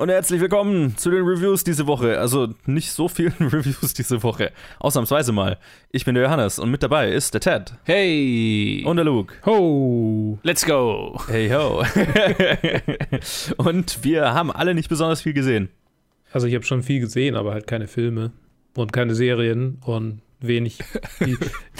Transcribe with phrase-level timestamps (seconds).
[0.00, 2.18] Und herzlich willkommen zu den Reviews diese Woche.
[2.18, 4.50] Also nicht so vielen Reviews diese Woche.
[4.78, 5.58] Ausnahmsweise mal.
[5.90, 7.74] Ich bin der Johannes und mit dabei ist der Ted.
[7.84, 8.82] Hey!
[8.86, 9.34] Und der Luke.
[9.44, 10.38] Ho!
[10.42, 11.20] Let's go!
[11.28, 11.84] Hey ho.
[13.58, 15.68] und wir haben alle nicht besonders viel gesehen.
[16.32, 18.32] Also ich habe schon viel gesehen, aber halt keine Filme
[18.74, 20.78] und keine Serien und wenig.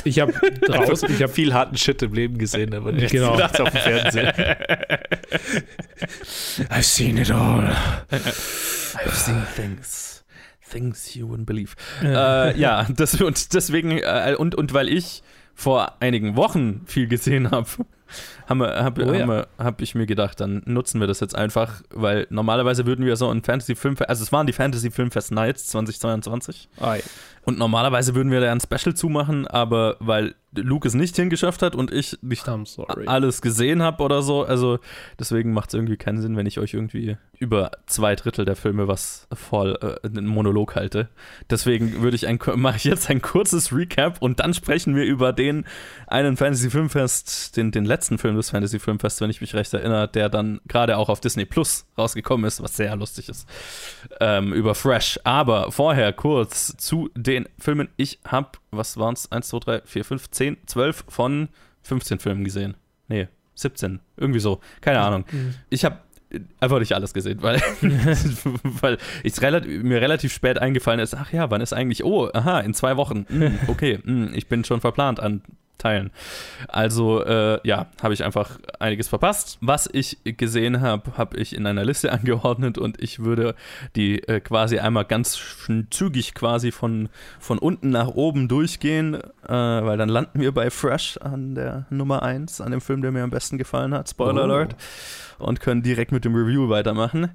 [0.05, 3.33] Ich habe draußen, ich habe viel harten Shit im Leben gesehen, aber nichts, genau.
[3.33, 4.29] auf dem Fernsehen.
[6.71, 7.77] I've seen it all.
[8.11, 10.25] I've seen things.
[10.71, 11.75] Things you wouldn't believe.
[12.03, 15.23] äh, ja, das, und deswegen, äh, und, und weil ich
[15.55, 17.69] vor einigen Wochen viel gesehen habe,
[18.51, 19.27] habe hab, oh, ja.
[19.27, 23.17] hab, hab ich mir gedacht, dann nutzen wir das jetzt einfach, weil normalerweise würden wir
[23.17, 26.69] so ein Fantasy Filmfest, also es waren die Fantasy Filmfest Nights 2022.
[26.81, 26.99] Oh, ja.
[27.43, 31.75] Und normalerweise würden wir da ein Special zumachen, aber weil Luke es nicht hingeschafft hat
[31.75, 32.49] und ich nicht
[33.07, 34.79] alles gesehen habe oder so, also
[35.19, 38.87] deswegen macht es irgendwie keinen Sinn, wenn ich euch irgendwie über zwei Drittel der Filme
[38.87, 41.09] was voll äh, einen Monolog halte.
[41.49, 45.33] Deswegen würde ich ein, mache ich jetzt ein kurzes Recap und dann sprechen wir über
[45.33, 45.65] den
[46.07, 50.09] einen Fantasy Filmfest, den, den letzten Film des Fantasy Filmfests, wenn ich mich recht erinnere,
[50.09, 53.49] der dann gerade auch auf Disney Plus rausgekommen ist, was sehr lustig ist,
[54.21, 55.19] ähm, über Fresh.
[55.25, 57.89] Aber vorher kurz zu den Filmen.
[57.97, 59.31] Ich habe, was waren es?
[59.31, 61.49] 1, 2, 3, 4, 5, 10, 12 von
[61.83, 62.75] 15 Filmen gesehen.
[63.09, 64.01] Nee, 17.
[64.17, 64.61] Irgendwie so.
[64.81, 65.25] Keine Ahnung.
[65.31, 65.55] Mhm.
[65.69, 65.99] Ich habe
[66.61, 67.57] einfach nicht alles gesehen, weil,
[68.63, 72.61] weil es relativ, mir relativ spät eingefallen ist, ach ja, wann ist eigentlich, oh, aha,
[72.61, 75.43] in zwei Wochen, hm, okay, hm, ich bin schon verplant an
[75.81, 76.11] teilen.
[76.69, 79.59] Also äh, ja, habe ich einfach einiges verpasst.
[79.61, 83.55] Was ich gesehen habe, habe ich in einer Liste angeordnet und ich würde
[83.97, 85.41] die äh, quasi einmal ganz
[85.91, 87.09] zügig quasi von,
[87.39, 92.23] von unten nach oben durchgehen, äh, weil dann landen wir bei Fresh an der Nummer
[92.23, 94.09] 1, an dem Film, der mir am besten gefallen hat.
[94.09, 94.45] Spoiler oh.
[94.45, 94.77] Alert.
[95.39, 97.31] Und können direkt mit dem Review weitermachen.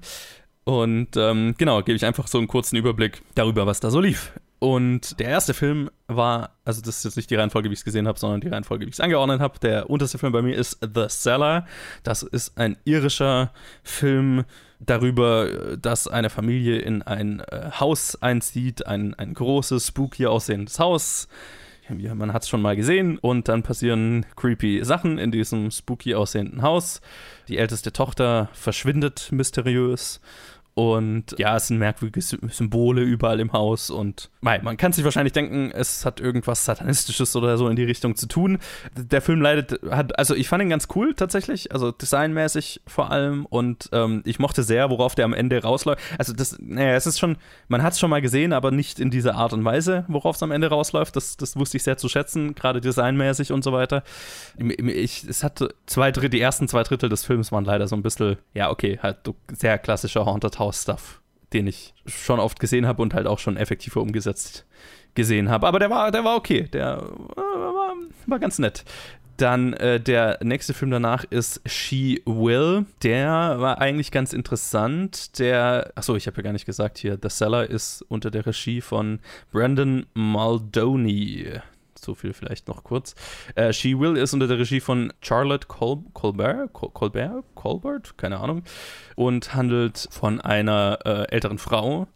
[0.64, 4.32] Und ähm, genau, gebe ich einfach so einen kurzen Überblick darüber, was da so lief.
[4.58, 7.84] Und der erste Film war, also das ist jetzt nicht die Reihenfolge, wie ich es
[7.84, 9.58] gesehen habe, sondern die Reihenfolge, wie ich es angeordnet habe.
[9.58, 11.66] Der unterste Film bei mir ist The Cellar.
[12.02, 13.52] Das ist ein irischer
[13.82, 14.44] Film
[14.78, 21.28] darüber, dass eine Familie in ein äh, Haus einzieht, ein, ein großes, spooky aussehendes Haus.
[21.98, 26.16] Ja, man hat es schon mal gesehen und dann passieren creepy Sachen in diesem spooky
[26.16, 27.00] aussehenden Haus.
[27.48, 30.20] Die älteste Tochter verschwindet mysteriös
[30.78, 33.88] und ja, es sind merkwürdige Symbole überall im Haus.
[33.88, 38.14] Und man kann sich wahrscheinlich denken, es hat irgendwas Satanistisches oder so in die Richtung
[38.14, 38.58] zu tun.
[38.94, 43.46] Der Film leidet, hat, also ich fand ihn ganz cool tatsächlich, also designmäßig vor allem.
[43.46, 45.98] Und ähm, ich mochte sehr, worauf der am Ende rausläuft.
[46.18, 47.38] Also das, naja, es ist schon,
[47.68, 50.42] man hat es schon mal gesehen, aber nicht in dieser Art und Weise, worauf es
[50.42, 51.16] am Ende rausläuft.
[51.16, 54.02] Das, das wusste ich sehr zu schätzen, gerade designmäßig und so weiter.
[54.58, 58.02] Ich, es hatte zwei Drittel, die ersten zwei Drittel des Films waren leider so ein
[58.02, 59.20] bisschen, ja, okay, halt
[59.54, 61.20] sehr klassischer Haunted House House-Stuff,
[61.52, 64.66] den ich schon oft gesehen habe und halt auch schon effektiver umgesetzt
[65.14, 65.66] gesehen habe.
[65.66, 66.68] Aber der war, der war okay.
[66.72, 67.94] Der äh, war,
[68.26, 68.84] war ganz nett.
[69.36, 72.86] Dann äh, der nächste Film danach ist She Will.
[73.02, 75.38] Der war eigentlich ganz interessant.
[75.38, 78.80] Der, achso, ich habe ja gar nicht gesagt hier, The Seller ist unter der Regie
[78.80, 79.20] von
[79.52, 81.60] Brandon Maldoni.
[81.98, 83.14] So viel vielleicht noch kurz.
[83.54, 88.38] Äh, She Will ist unter der Regie von Charlotte Col Colbert, Col Colbert, Colbert, keine
[88.38, 88.62] Ahnung,
[89.14, 92.06] und handelt von einer äh, älteren Frau,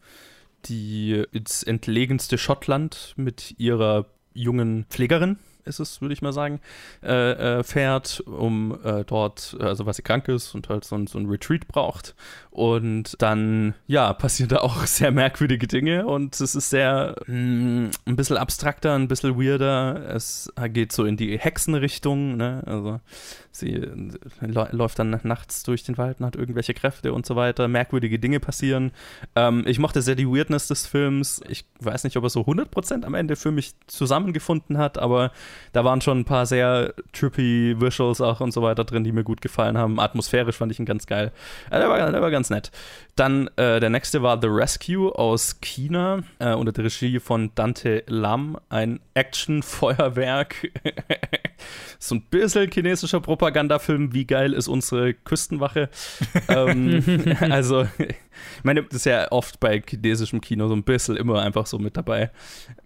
[0.67, 6.61] die ins entlegenste Schottland mit ihrer jungen Pflegerin ist es, würde ich mal sagen,
[7.03, 11.07] äh, äh, fährt, um äh, dort, also weil sie krank ist und halt so ein,
[11.07, 12.15] so ein Retreat braucht.
[12.51, 17.91] Und dann, ja, passieren da auch sehr merkwürdige Dinge und es ist sehr mh, mm,
[18.07, 20.15] ein bisschen abstrakter, ein bisschen weirder.
[20.15, 22.63] Es geht so in die Hexenrichtung, ne?
[22.67, 23.01] Also
[23.53, 23.89] sie
[24.41, 27.69] läuft dann nachts durch den Wald und hat irgendwelche Kräfte und so weiter.
[27.69, 28.93] Merkwürdige Dinge passieren.
[29.37, 31.41] Ähm, ich mochte sehr die Weirdness des Films.
[31.49, 35.33] Ich weiß nicht, ob er so 100% am Ende für mich zusammengefunden hat, aber
[35.73, 39.25] da waren schon ein paar sehr trippy Visuals auch und so weiter drin, die mir
[39.25, 40.01] gut gefallen haben.
[40.01, 41.33] Atmosphärisch fand ich ihn ganz geil.
[41.71, 42.71] Ja, der, war, der war ganz nett.
[43.17, 48.05] Dann äh, der nächste war The Rescue aus China äh, unter der Regie von Dante
[48.07, 50.69] Lam, ein Action-Feuerwerk.
[51.99, 54.13] so ein bisschen chinesischer Propagandafilm.
[54.15, 55.89] Wie geil ist unsere Küstenwache?
[56.49, 57.03] ähm,
[57.51, 57.87] also
[58.59, 61.79] Ich meine, das ist ja oft bei chinesischem Kino so ein bisschen immer einfach so
[61.79, 62.31] mit dabei.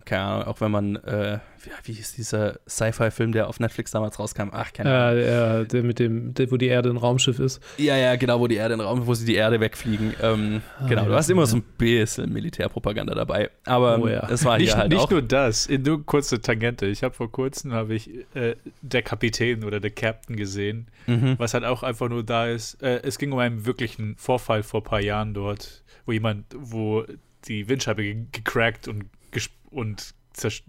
[0.04, 4.18] Keine Ahnung, auch wenn man, äh, wie, wie hieß dieser Sci-Fi-Film, der auf Netflix damals
[4.18, 4.48] rauskam?
[4.52, 5.18] Ach, keine Ahnung.
[5.22, 7.62] Äh, äh, der mit dem, der, wo die Erde ein Raumschiff ist.
[7.78, 10.12] Ja, ja, genau, wo die Erde in den Raum, wo sie die Erde wegfliegen.
[10.20, 11.46] Ähm, Ah, genau, ja, du hast immer ja.
[11.46, 13.50] so ein bisschen Militärpropaganda dabei.
[13.64, 14.28] Aber Oh, ja.
[14.28, 15.10] es war hier Nicht, halt nicht auch.
[15.10, 16.86] nur das, in nur kurze Tangente.
[16.86, 21.34] Ich habe vor kurzem habe ich äh, der Kapitän oder der Captain gesehen, Mhm.
[21.38, 22.82] was halt auch einfach nur da ist.
[22.82, 27.04] Äh, es ging um einen wirklichen Vorfall vor ein paar Jahren dort, wo jemand, wo
[27.46, 30.14] die Windscheibe ge gecrackt und gesp und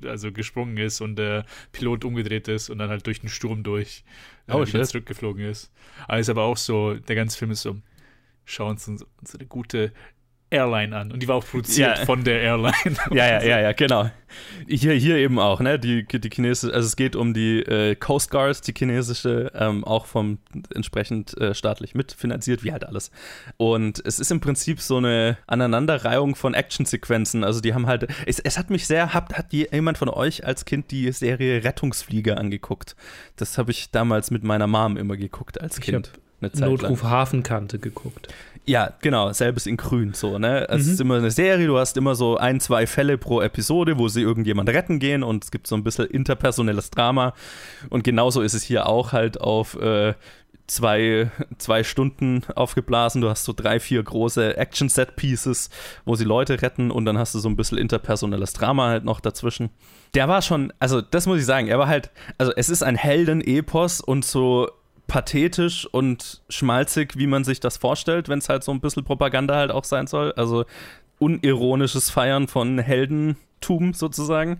[0.03, 4.03] also gesprungen ist und der Pilot umgedreht ist und dann halt durch den Sturm durch
[4.47, 5.71] äh, Oh, wieder zurückgeflogen ist.
[6.07, 7.77] Aber ist aber auch so, der ganze Film ist so,
[8.45, 9.91] schauen uns uns so eine gute
[10.51, 11.11] Airline an.
[11.11, 12.05] Und die war auch produziert Ja.
[12.05, 12.73] von der Airline.
[13.11, 14.09] Ja, ja, ja, ja, genau.
[14.67, 15.79] Hier, hier eben auch, ne?
[15.79, 20.05] Die, die chinesische, also es geht um die äh, Coast Guard, die chinesische, ähm, auch
[20.05, 20.39] vom
[20.73, 23.11] entsprechend äh, staatlich mitfinanziert, wie halt alles.
[23.57, 27.43] Und es ist im Prinzip so eine Aneinanderreihung von Actionsequenzen.
[27.43, 30.65] Also die haben halt, es, es hat mich sehr, hat, hat jemand von euch als
[30.65, 32.95] Kind die Serie Rettungsflieger angeguckt?
[33.37, 36.11] Das habe ich damals mit meiner Mom immer geguckt als Ich Kind.
[36.41, 36.71] Eine Zeit lang.
[36.71, 38.27] Notruf Hafenkante geguckt.
[38.67, 40.67] Ja, genau, selbes in grün so, ne?
[40.69, 40.91] Es Mhm.
[40.93, 44.21] ist immer eine Serie, du hast immer so ein, zwei Fälle pro Episode, wo sie
[44.23, 47.33] irgendjemand retten gehen und es gibt so ein bisschen interpersonelles Drama.
[47.91, 50.15] Und genauso ist es hier auch halt auf äh,
[50.65, 51.29] zwei,
[51.59, 53.21] zwei Stunden aufgeblasen.
[53.21, 55.69] Du hast so drei, vier große Action-Set-Pieces,
[56.05, 59.19] wo sie Leute retten und dann hast du so ein bisschen interpersonelles Drama halt noch
[59.19, 59.69] dazwischen.
[60.15, 62.09] Der war schon, also das muss ich sagen, er war halt,
[62.39, 64.69] also es ist ein Helden-Epos und so
[65.07, 69.55] pathetisch und schmalzig, wie man sich das vorstellt, wenn es halt so ein bisschen Propaganda
[69.55, 70.33] halt auch sein soll.
[70.33, 70.65] Also
[71.19, 74.59] unironisches Feiern von Heldentum sozusagen.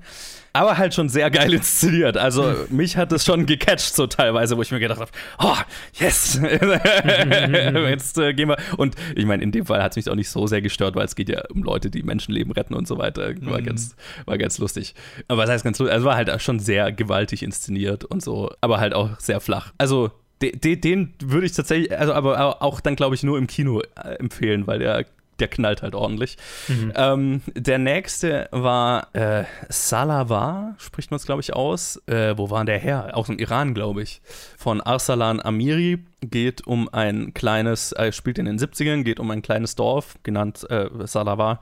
[0.54, 2.16] Aber halt schon sehr geil inszeniert.
[2.16, 5.58] Also mich hat es schon gecatcht so teilweise, wo ich mir gedacht habe, oh,
[6.00, 8.58] yes, jetzt äh, gehen wir.
[8.78, 11.06] Und ich meine, in dem Fall hat es mich auch nicht so sehr gestört, weil
[11.06, 13.34] es geht ja um Leute, die Menschenleben retten und so weiter.
[13.42, 13.66] War, Mhm.
[13.66, 13.96] ganz,
[14.26, 14.96] war ganz lustig.
[15.28, 15.94] Aber was heißt ganz lustig?
[15.94, 19.74] Also war halt auch schon sehr gewaltig inszeniert und so, aber halt auch sehr flach.
[19.78, 20.12] Also
[20.52, 23.82] de, de, den würde ich tatsächlich, also aber auch dann glaube ich nur im Kino
[23.82, 25.06] äh, empfehlen, weil der
[25.40, 26.38] der knallt halt ordentlich.
[26.68, 26.94] Mhm.
[26.96, 32.02] Ähm, der nächste war äh, Salavar, spricht man es, glaube ich, aus.
[32.08, 33.12] Äh, wo war der her?
[33.14, 34.22] Aus dem Iran, glaube ich.
[34.58, 36.00] Von Arsalan Amiri.
[36.22, 40.66] Geht um ein kleines, äh, spielt in den 70ern, geht um ein kleines Dorf, genannt
[40.72, 41.60] äh, Salavar,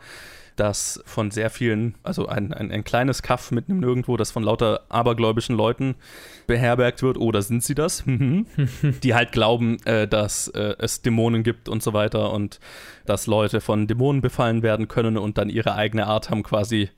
[0.55, 4.43] das von sehr vielen, also ein, ein, ein kleines Kaff mitten im Nirgendwo, das von
[4.43, 5.95] lauter abergläubischen Leuten
[6.47, 7.17] beherbergt wird.
[7.17, 8.05] Oder sind sie das?
[8.05, 8.45] Mhm.
[9.03, 12.59] die halt glauben, äh, dass äh, es Dämonen gibt und so weiter und
[13.05, 16.89] dass Leute von Dämonen befallen werden können und dann ihre eigene Art haben, quasi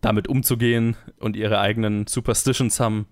[0.00, 3.06] damit umzugehen und ihre eigenen Superstitions haben,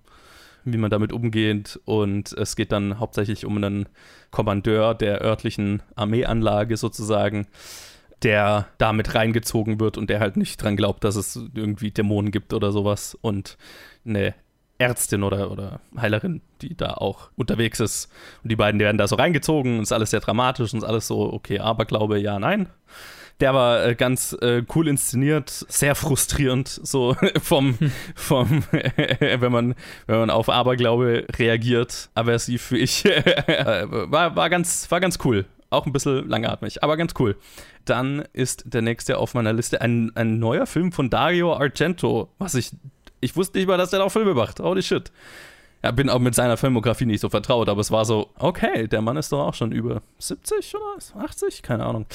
[0.64, 1.80] wie man damit umgeht.
[1.84, 3.88] Und es geht dann hauptsächlich um einen
[4.30, 7.46] Kommandeur der örtlichen Armeeanlage sozusagen,
[8.22, 12.52] der damit reingezogen wird und der halt nicht dran glaubt, dass es irgendwie Dämonen gibt
[12.52, 13.16] oder sowas.
[13.20, 13.58] Und
[14.06, 14.34] eine
[14.78, 18.10] Ärztin oder, oder Heilerin, die da auch unterwegs ist.
[18.42, 20.88] Und die beiden, die werden da so reingezogen und ist alles sehr dramatisch und ist
[20.88, 22.68] alles so, okay, Aberglaube, ja, nein.
[23.40, 27.76] Der war äh, ganz äh, cool inszeniert, sehr frustrierend, so vom,
[28.14, 29.74] vom wenn man,
[30.06, 33.04] wenn man auf Aberglaube reagiert, aversiv wie ich.
[33.46, 35.46] Äh, war, war, ganz, war ganz cool.
[35.76, 37.36] Auch ein bisschen langatmig, aber ganz cool.
[37.84, 42.54] Dann ist der nächste auf meiner Liste ein, ein neuer Film von Dario Argento, was
[42.54, 42.70] ich
[43.20, 44.60] ich wusste nicht mal, dass der auch Filme macht.
[44.60, 45.10] Holy shit.
[45.84, 49.00] Ja, bin auch mit seiner Filmografie nicht so vertraut, aber es war so, okay, der
[49.02, 51.62] Mann ist doch auch schon über 70 oder 80?
[51.62, 52.06] Keine Ahnung.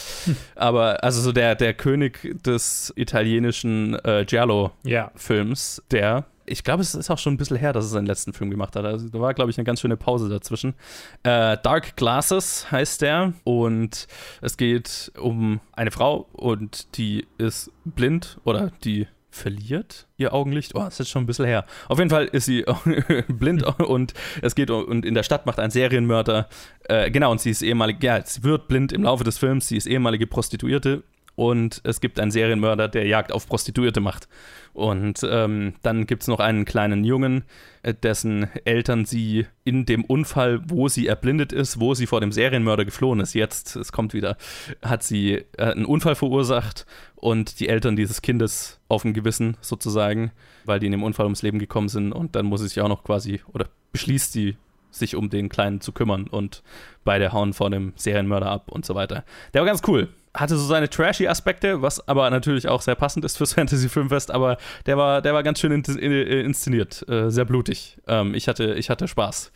[0.56, 5.84] Aber also so der, der König des italienischen äh, Giallo-Films, Ja.
[5.92, 8.52] der, ich glaube, es ist auch schon ein bisschen her, dass er seinen letzten Film
[8.52, 8.86] gemacht hat.
[8.86, 10.76] Also da war, glaube ich, eine ganz schöne Pause dazwischen.
[11.24, 14.08] Äh, Dark Glasses heißt der und
[14.42, 20.76] es geht um eine Frau und die ist blind oder die verliert ihr Augenlicht.
[20.76, 21.66] Oh, das ist jetzt schon ein bisschen her.
[21.88, 22.66] Auf jeden Fall ist sie
[23.30, 26.50] blind und es geht um, und in der Stadt macht ein Serienmörder,
[26.90, 29.78] äh, genau, und sie ist ehemalige, ja, sie wird blind im Laufe des Films, sie
[29.78, 31.04] ist ehemalige Prostituierte
[31.42, 34.30] und es gibt einen Serienmörder, der Jagd auf Prostituierte macht.
[34.74, 37.46] Und ähm, dann gibt es noch einen kleinen Jungen,
[37.82, 42.32] äh, dessen Eltern sie in dem Unfall, wo sie erblindet ist, wo sie vor dem
[42.32, 44.38] Serienmörder geflohen ist, jetzt, es kommt wieder,
[44.84, 50.30] hat sie äh, einen Unfall verursacht und die Eltern dieses Kindes auf dem Gewissen sozusagen,
[50.66, 52.88] weil die in dem Unfall ums Leben gekommen sind und dann muss sie sich auch
[52.88, 54.58] noch quasi, oder beschließt sie,
[54.92, 56.62] sich um den Kleinen zu kümmern und
[57.04, 59.24] beide hauen vor dem Serienmörder ab und so weiter.
[59.56, 60.10] Der war ganz cool.
[60.34, 64.32] Hatte so seine trashy Aspekte, was aber natürlich auch sehr passend ist fürs Fantasy Filmfest,
[64.32, 67.98] aber der war, der war ganz schön in, in, inszeniert, äh, sehr blutig.
[68.08, 69.52] Ähm, ich, hatte, ich hatte Spaß.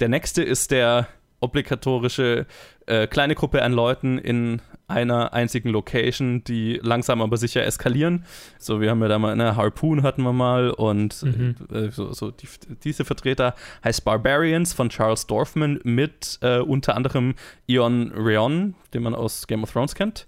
[0.00, 1.08] Der nächste ist der
[1.40, 2.46] obligatorische
[2.86, 8.24] äh, kleine Gruppe an Leuten in einer einzigen Location, die langsam aber sicher eskalieren.
[8.58, 11.54] So, wir haben ja da mal eine Harpoon hatten wir mal und Mhm.
[11.72, 12.46] äh, so, so die,
[12.84, 17.34] diese Vertreter heißt Barbarians von Charles Dorfman mit äh, unter anderem
[17.66, 20.26] Ion Rheon, den man aus Game of Thrones kennt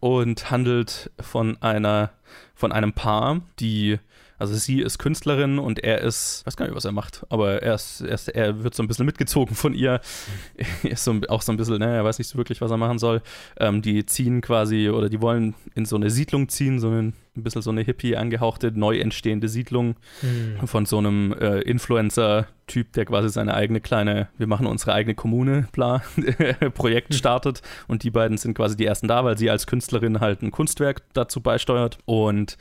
[0.00, 2.10] und handelt von einer
[2.54, 3.98] von einem Paar, die
[4.38, 7.62] also sie ist Künstlerin und er ist, ich weiß gar nicht, was er macht, aber
[7.62, 10.00] er, ist, er, ist, er wird so ein bisschen mitgezogen von ihr.
[10.82, 12.76] Er ist so, auch so ein bisschen, ne, er weiß nicht so wirklich, was er
[12.76, 13.22] machen soll.
[13.58, 17.42] Ähm, die ziehen quasi oder die wollen in so eine Siedlung ziehen, so ein, ein
[17.42, 20.66] bisschen so eine hippie angehauchte, neu entstehende Siedlung Hm.
[20.66, 25.66] von so einem äh, Influencer-Typ, der quasi seine eigene kleine, wir machen unsere eigene Kommune,
[25.72, 26.02] bla,
[26.74, 27.62] Projekt startet.
[27.88, 31.02] Und die beiden sind quasi die ersten da, weil sie als Künstlerin halt ein Kunstwerk
[31.12, 31.98] dazu beisteuert.
[32.04, 32.56] Und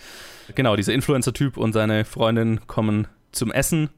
[0.56, 3.90] genau, dieser Influencer-Typ und seine Freundin kommen zum Essen.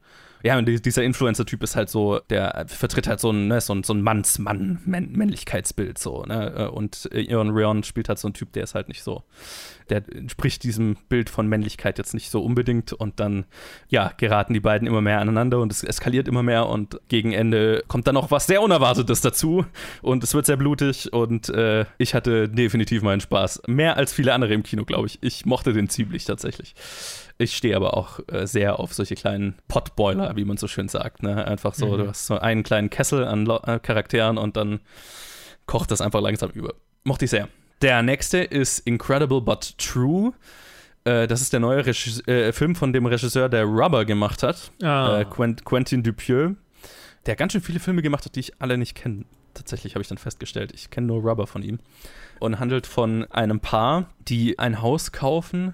[0.44, 3.74] Ja, und die- dieser Influencer-Typ ist halt so, der vertritt halt so ein, ne, so
[3.74, 6.72] ein, so ein Mannsmann, Männ Männlichkeitsbild so, ne?
[6.72, 9.24] Und äh, Ion Rheon spielt halt so ein Typ, der ist halt nicht so,
[9.89, 13.46] der entspricht diesem Bild von Männlichkeit jetzt nicht so unbedingt und dann,
[13.88, 17.84] ja, geraten die beiden immer mehr aneinander und es eskaliert immer mehr und gegen Ende
[17.88, 19.65] kommt dann noch was sehr Unerwartetes dazu
[20.01, 23.63] und es wird sehr blutig und äh, ich hatte definitiv meinen Spaß.
[23.68, 25.18] Mehr als viele andere im Kino, glaube ich.
[25.22, 26.75] Ich mochte den ziemlich tatsächlich.
[27.38, 31.22] Ich stehe aber auch äh, sehr auf solche kleinen Potboiler, wie man so schön sagt.
[31.22, 31.46] Ne?
[31.46, 31.98] Einfach so, Mhm.
[31.98, 34.80] du hast so einen kleinen Kessel an Lo äh, Charakteren und dann
[35.65, 36.74] kocht das einfach langsam über.
[37.04, 37.50] Mochte ich sehr.
[37.82, 40.32] Der nächste ist Incredible But True.
[41.04, 44.72] Äh, das ist der neue Regis äh, Film von dem Regisseur, der Rubber gemacht hat.
[44.82, 45.20] Ah.
[45.20, 46.56] Äh, Quent Quentin Dupieux.
[47.25, 49.25] Der ganz schön viele Filme gemacht hat, die ich alle nicht kenne.
[49.54, 50.72] Tatsächlich habe ich dann festgestellt.
[50.74, 51.80] Ich kenne nur Rubber von ihm.
[52.39, 55.74] Und handelt von einem Paar, die ein Haus kaufen.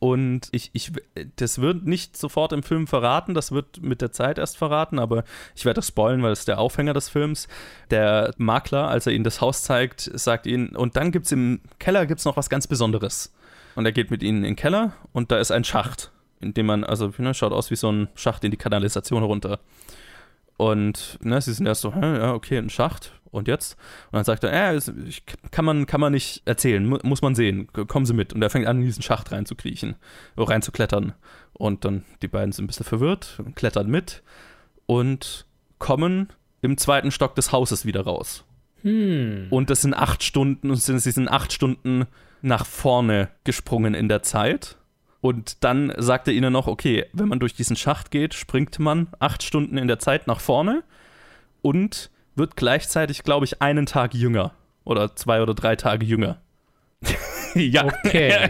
[0.00, 0.92] Und ich, ich,
[1.36, 5.24] das wird nicht sofort im Film verraten, das wird mit der Zeit erst verraten, aber
[5.56, 7.48] ich werde das spoilen, weil es der Aufhänger des Films.
[7.90, 11.60] Der Makler, als er ihnen das Haus zeigt, sagt ihnen, und dann gibt es im
[11.80, 13.34] Keller gibt's noch was ganz Besonderes.
[13.74, 16.66] Und er geht mit ihnen in den Keller und da ist ein Schacht, in dem
[16.66, 19.58] man, also ne, schaut aus wie so ein Schacht in die Kanalisation runter.
[20.56, 23.12] Und ne, sie sind erst so, ja, okay, ein Schacht.
[23.30, 23.76] Und jetzt?
[24.06, 24.80] Und dann sagt er, äh,
[25.50, 27.68] kann, man, kann man nicht erzählen, mu muss man sehen.
[27.72, 28.32] Kommen Sie mit.
[28.32, 29.96] Und er fängt an, in diesen Schacht reinzukriechen,
[30.36, 31.14] oh, reinzuklettern.
[31.52, 34.22] Und dann, die beiden sind ein bisschen verwirrt, klettern mit
[34.86, 35.46] und
[35.78, 36.28] kommen
[36.62, 38.44] im zweiten Stock des Hauses wieder raus.
[38.82, 39.48] Hm.
[39.50, 42.06] Und das sind acht Stunden, und sind, sie sind acht Stunden
[42.42, 44.76] nach vorne gesprungen in der Zeit.
[45.20, 49.08] Und dann sagt er ihnen noch, okay, wenn man durch diesen Schacht geht, springt man
[49.18, 50.84] acht Stunden in der Zeit nach vorne
[51.60, 54.52] und wird gleichzeitig, glaube ich, einen Tag jünger.
[54.84, 56.40] Oder zwei oder drei Tage jünger.
[57.54, 57.84] ja.
[57.84, 58.48] Okay.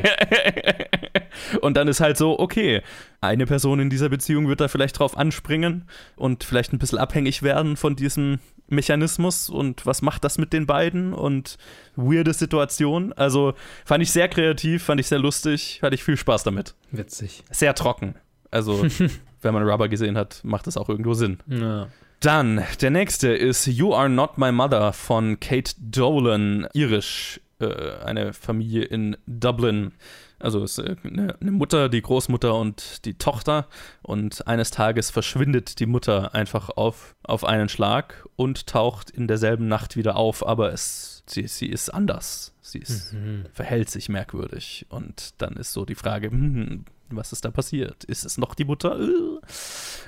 [1.60, 2.82] Und dann ist halt so, okay,
[3.20, 7.42] eine Person in dieser Beziehung wird da vielleicht drauf anspringen und vielleicht ein bisschen abhängig
[7.42, 11.56] werden von diesem Mechanismus und was macht das mit den beiden und
[11.96, 13.12] weirde Situation.
[13.12, 13.54] Also
[13.84, 16.74] fand ich sehr kreativ, fand ich sehr lustig, hatte ich viel Spaß damit.
[16.90, 17.44] Witzig.
[17.50, 18.14] Sehr trocken.
[18.50, 18.86] Also,
[19.42, 21.38] wenn man Rubber gesehen hat, macht das auch irgendwo Sinn.
[21.46, 21.88] Ja.
[22.20, 28.32] Dann, der nächste ist You Are Not My Mother von Kate Dolan, irisch, äh, eine
[28.32, 29.92] Familie in Dublin.
[30.40, 33.68] Also es ist äh, eine, eine Mutter, die Großmutter und die Tochter.
[34.02, 39.68] Und eines Tages verschwindet die Mutter einfach auf, auf einen Schlag und taucht in derselben
[39.68, 42.52] Nacht wieder auf, aber es, sie, sie ist anders.
[42.62, 43.46] Sie ist, Mhm.
[43.52, 44.86] verhält sich merkwürdig.
[44.88, 48.04] Und dann ist so die Frage, hm, was ist da passiert?
[48.04, 48.98] Ist es noch die Mutter?
[48.98, 49.40] Äh.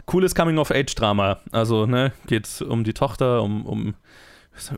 [0.07, 1.39] Cooles Coming-of-Age-Drama.
[1.53, 3.95] Also, ne, geht um die Tochter, um, um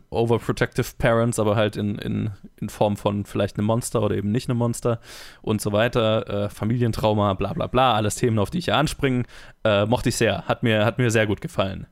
[0.09, 4.49] overprotective Parents, aber halt in, in, in Form von vielleicht einem Monster oder eben nicht
[4.49, 4.99] einem Monster
[5.41, 6.45] und so weiter.
[6.45, 9.25] Äh, Familientrauma, bla bla bla, alles Themen, auf die ich hier anspringen.
[9.63, 10.43] Äh, mochte ich sehr.
[10.47, 11.87] Hat mir, hat mir sehr gut gefallen.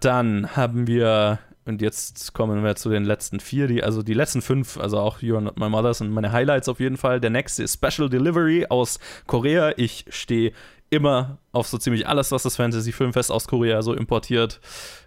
[0.00, 4.42] Dann haben wir, und jetzt kommen wir zu den letzten vier, die, also die letzten
[4.42, 7.20] fünf, also auch You're Not My Mother sind meine Highlights auf jeden Fall.
[7.20, 9.72] Der nächste ist Special Delivery aus Korea.
[9.76, 10.52] Ich stehe
[10.90, 14.60] immer auf so ziemlich alles, was das Fantasy Filmfest aus Korea so importiert.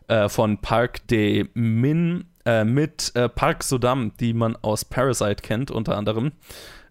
[0.08, 5.70] Äh, von Park de Min äh, mit äh, Park Sodam, die man aus Parasite kennt,
[5.70, 6.32] unter anderem.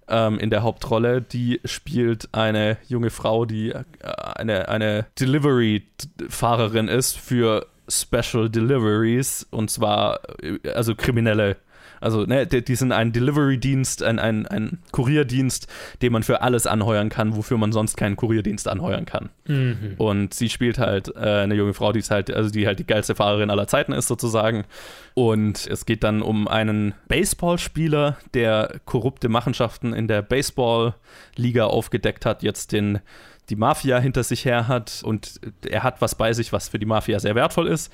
[0.08, 7.18] Ähm, in der Hauptrolle, die spielt eine junge Frau, die äh, eine, eine Delivery-Fahrerin ist
[7.18, 10.20] für Special Deliveries und zwar
[10.74, 11.56] also kriminelle.
[12.00, 15.66] Also, ne, die, die sind ein Delivery-Dienst, ein, ein, ein Kurierdienst,
[16.02, 19.30] den man für alles anheuern kann, wofür man sonst keinen Kurierdienst anheuern kann.
[19.46, 19.94] Mhm.
[19.96, 22.86] Und sie spielt halt äh, eine junge Frau, die ist halt, also die halt die
[22.86, 24.64] geilste Fahrerin aller Zeiten ist, sozusagen.
[25.14, 32.42] Und es geht dann um einen Baseballspieler, der korrupte Machenschaften in der Baseball-Liga aufgedeckt hat,
[32.42, 33.00] jetzt den
[33.48, 36.86] die Mafia hinter sich her hat und er hat was bei sich, was für die
[36.86, 37.92] Mafia sehr wertvoll ist.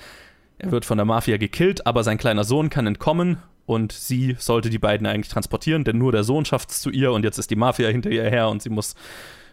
[0.59, 4.71] Er wird von der Mafia gekillt, aber sein kleiner Sohn kann entkommen und sie sollte
[4.71, 7.51] die beiden eigentlich transportieren, denn nur der Sohn schafft es zu ihr und jetzt ist
[7.51, 8.95] die Mafia hinter ihr her und sie muss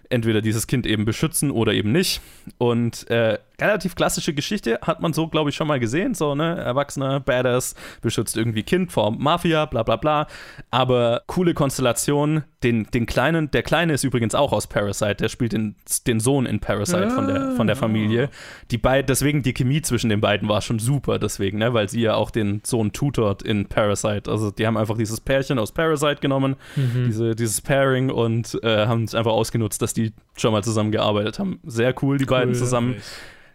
[0.10, 2.22] entweder dieses Kind eben beschützen oder eben nicht.
[2.58, 6.13] Und äh, relativ klassische Geschichte, hat man so, glaube ich, schon mal gesehen.
[6.13, 10.28] So, ne, Erwachsener, Badass, beschützt irgendwie Kind vor Mafia, bla bla bla.
[10.72, 12.44] Aber coole Konstellation.
[12.62, 15.75] Den, den Kleinen, der Kleine ist übrigens auch aus Parasite, der spielt den,
[16.08, 17.80] den Sohn in Parasite von der, von der Ah.
[17.80, 18.30] Familie.
[18.70, 22.01] Die beiden, deswegen die Chemie zwischen den beiden war schon super, deswegen, ne, weil sie
[22.01, 24.30] ja auch den Sohn tutort in Parasite.
[24.30, 27.06] Also die haben einfach dieses Pärchen aus Parasite genommen, Mhm.
[27.06, 31.39] diese, dieses Pairing und äh, haben es einfach ausgenutzt, dass die schon mal zusammen gearbeitet
[31.39, 31.62] haben.
[31.63, 32.96] Sehr cool, die beiden zusammen.
[32.96, 33.01] Und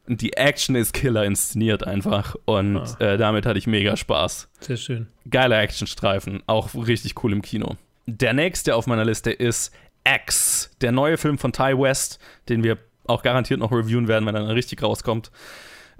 [0.06, 2.96] die Action ist killer inszeniert einfach und Ah.
[3.00, 4.48] äh, damit hatte ich mega Spaß.
[4.60, 5.06] Sehr schön.
[5.30, 7.76] Geiler Actionstreifen, auch richtig cool im Kino.
[8.06, 9.72] Der nächste auf meiner Liste ist
[10.06, 12.18] X, der neue Film von Ty West,
[12.50, 15.30] den wir auch garantiert noch reviewen werden, wenn er dann richtig rauskommt.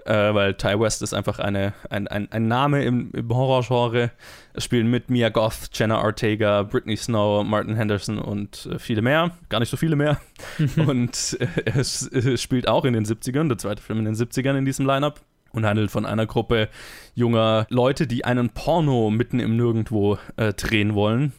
[0.05, 4.11] Äh, weil Ty West ist einfach eine, ein, ein, ein Name im, im Horrorgenre.
[4.53, 9.31] Es spielen mit Mia Goth, Jenna Ortega, Britney Snow, Martin Henderson und äh, viele mehr.
[9.49, 10.21] Gar nicht so viele mehr.
[10.77, 14.55] und äh, es, es spielt auch in den 70ern, der zweite Film in den 70ern
[14.55, 15.21] in diesem Lineup
[15.53, 16.69] und handelt von einer Gruppe
[17.15, 21.33] junger Leute, die einen Porno mitten im Nirgendwo äh, drehen wollen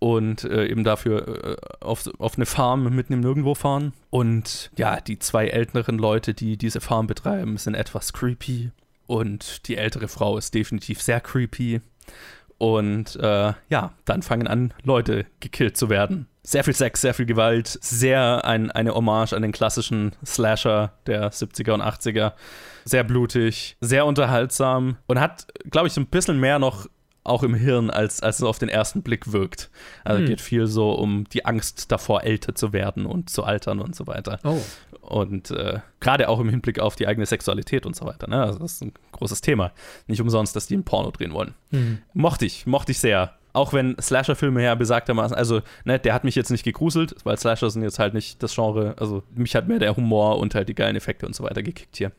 [0.00, 3.92] und äh, eben dafür äh, auf, auf eine Farm mitten im Nirgendwo fahren.
[4.08, 8.72] Und ja, die zwei älteren Leute, die diese Farm betreiben, sind etwas creepy
[9.06, 11.80] und die ältere Frau ist definitiv sehr creepy.
[12.56, 16.28] Und äh, ja, dann fangen an, Leute gekillt zu werden.
[16.42, 21.30] Sehr viel Sex, sehr viel Gewalt, sehr ein, eine Hommage an den klassischen Slasher der
[21.32, 22.32] 70er und 80er.
[22.84, 26.86] Sehr blutig, sehr unterhaltsam und hat, glaube ich, so ein bisschen mehr noch
[27.22, 29.70] auch im Hirn, als, als es auf den ersten Blick wirkt.
[30.04, 30.26] Also Hm.
[30.26, 34.06] geht viel so um die Angst davor, älter zu werden und zu altern und so
[34.06, 34.38] weiter.
[34.44, 34.58] Oh.
[35.02, 38.28] Und äh, gerade auch im Hinblick auf die eigene Sexualität und so weiter.
[38.28, 38.42] Ne?
[38.42, 39.72] Also das ist ein großes Thema.
[40.06, 41.54] Nicht umsonst, dass die ein Porno drehen wollen.
[41.70, 41.98] Mhm.
[42.14, 43.34] Mochte ich, mochte ich sehr.
[43.52, 47.68] Auch wenn Slasher-Filme ja besagtermaßen, also, ne, der hat mich jetzt nicht gegruselt, weil Slasher
[47.68, 48.94] sind jetzt halt nicht das Genre.
[48.96, 51.96] Also, mich hat mehr der Humor und halt die geilen Effekte und so weiter gekickt
[51.96, 52.12] hier.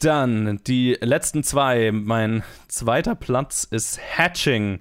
[0.00, 1.90] Dann die letzten zwei.
[1.92, 4.80] Mein zweiter Platz ist Hatching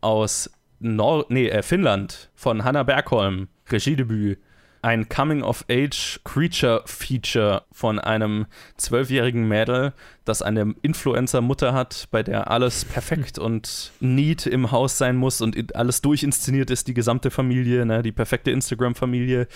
[0.00, 0.50] aus
[0.80, 3.48] Nor nee, äh, Finnland von Hannah Bergholm.
[3.68, 4.38] Regiedebüt.
[4.82, 8.46] Ein Coming-of-Age-Creature-Feature von einem
[8.78, 9.92] zwölfjährigen Mädel,
[10.24, 15.76] das eine Influencer-Mutter hat, bei der alles perfekt und neat im Haus sein muss und
[15.76, 19.48] alles durchinszeniert ist, die gesamte Familie, ne, die perfekte Instagram-Familie.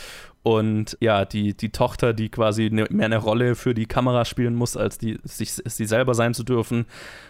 [0.45, 4.55] Und ja, die, die Tochter, die quasi ne, mehr eine Rolle für die Kamera spielen
[4.55, 6.85] muss, als die, sich, sie selber sein zu dürfen.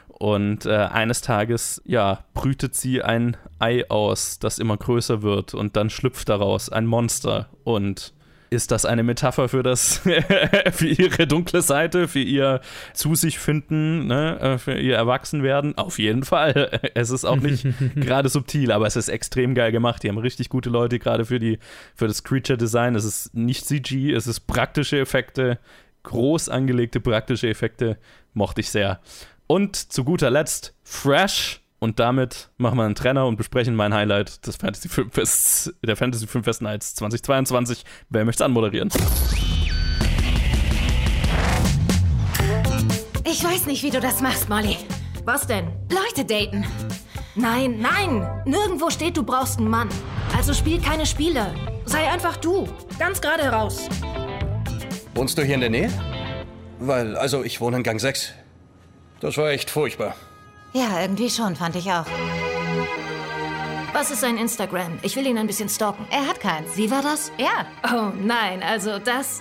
[0.09, 5.77] Und äh, eines Tages, ja, brütet sie ein Ei aus, das immer größer wird und
[5.77, 7.49] dann schlüpft daraus ein Monster.
[7.63, 8.15] Und
[8.55, 9.99] ist das eine Metapher für das,
[10.73, 12.61] für ihre dunkle Seite, für ihr
[12.93, 15.77] zu sich finden, ne, äh, für ihr Erwachsenwerden?
[15.77, 16.81] Auf jeden Fall.
[16.95, 20.03] Es ist auch nicht gerade subtil, aber es ist extrem geil gemacht.
[20.03, 21.59] Die haben richtig gute Leute gerade für die,
[21.95, 22.95] für das Creature Design.
[22.95, 25.59] Es ist nicht CG, es ist praktische Effekte,
[26.05, 27.99] groß angelegte praktische Effekte.
[28.33, 29.01] Mochte ich sehr.
[29.47, 31.64] Und zu guter Letzt Fresh.
[31.79, 36.27] Und damit machen wir einen Trenner und besprechen mein Highlight des Fantasy Filmfests, der Fantasy
[36.27, 37.85] Filmfest Nights 2022.
[38.09, 38.91] Wer möchte es anmoderieren?
[43.27, 44.77] Ich weiß nicht, wie du das machst, Molly.
[45.25, 45.67] Was denn?
[45.91, 46.65] Leute daten.
[47.35, 48.27] Nein, nein!
[48.45, 49.89] Nirgendwo steht, du brauchst einen Mann.
[50.37, 51.55] Also spiel keine Spiele.
[51.85, 52.69] Sei einfach du.
[52.99, 53.89] Ganz gerade heraus.
[55.15, 55.91] Wohnst du hier in der Nähe?
[56.79, 58.33] Weil, also ich wohne in Gang 6.
[59.21, 60.15] Das war echt furchtbar.
[60.77, 62.05] Ja, irgendwie schon, fand ich auch.
[63.93, 64.99] Was ist sein Instagram?
[65.03, 66.05] Ich will ihn ein bisschen stalken.
[66.11, 66.77] Er hat keins.
[66.77, 67.31] Wie war das?
[67.39, 67.65] Ja.
[67.93, 69.41] Oh nein, also das.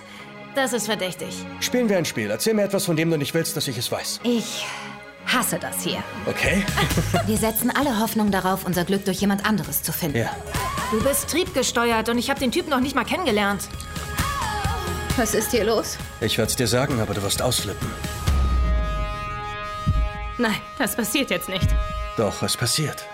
[0.54, 1.44] Das ist verdächtig.
[1.58, 2.30] Spielen wir ein Spiel.
[2.30, 4.20] Erzähl mir etwas, von dem du nicht willst, dass ich es weiß.
[4.22, 4.64] Ich
[5.26, 6.04] hasse das hier.
[6.26, 6.64] Okay?
[7.26, 10.18] Wir setzen alle Hoffnung darauf, unser Glück durch jemand anderes zu finden.
[10.18, 10.30] Ja.
[10.92, 13.68] Du bist triebgesteuert und ich habe den Typen noch nicht mal kennengelernt.
[15.16, 15.96] Was ist hier los?
[16.20, 17.88] Ich werde es dir sagen, aber du wirst ausflippen.
[20.38, 21.68] Nein, das passiert jetzt nicht.
[22.16, 23.04] Doch, es passiert.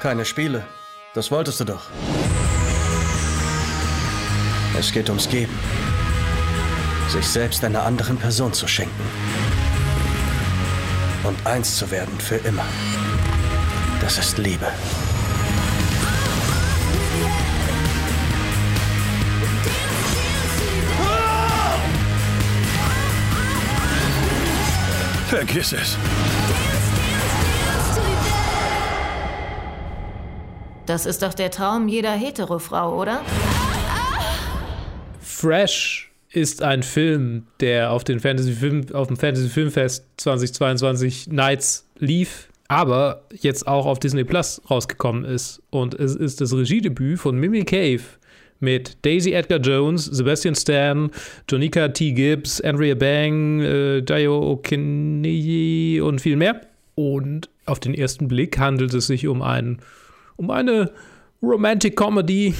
[0.00, 0.66] Keine Spiele.
[1.14, 1.82] Das wolltest du doch.
[4.78, 5.56] Es geht ums Geben.
[7.08, 9.04] Sich selbst einer anderen Person zu schenken.
[11.22, 12.66] Und eins zu werden für immer.
[14.00, 14.66] Das ist Liebe.
[25.34, 25.98] Vergiss es.
[30.86, 33.20] Das ist doch der Traum jeder Hetero-Frau, oder?
[35.18, 41.84] Fresh ist ein Film, der auf, den Fantasy Film, auf dem Fantasy Filmfest 2022 Nights
[41.98, 42.48] lief.
[42.68, 45.60] aber jetzt auch auf Disney Plus rausgekommen ist.
[45.70, 48.02] Und es ist das Regiedebüt von Mimi Cave
[48.64, 51.10] mit Daisy Edgar Jones, Sebastian Stan,
[51.48, 52.12] Jonica T.
[52.12, 56.60] Gibbs, Andrea Bang, äh, Dio Okineye und viel mehr.
[56.96, 59.78] Und auf den ersten Blick handelt es sich um, ein,
[60.36, 60.90] um eine
[61.42, 62.54] Romantic Comedy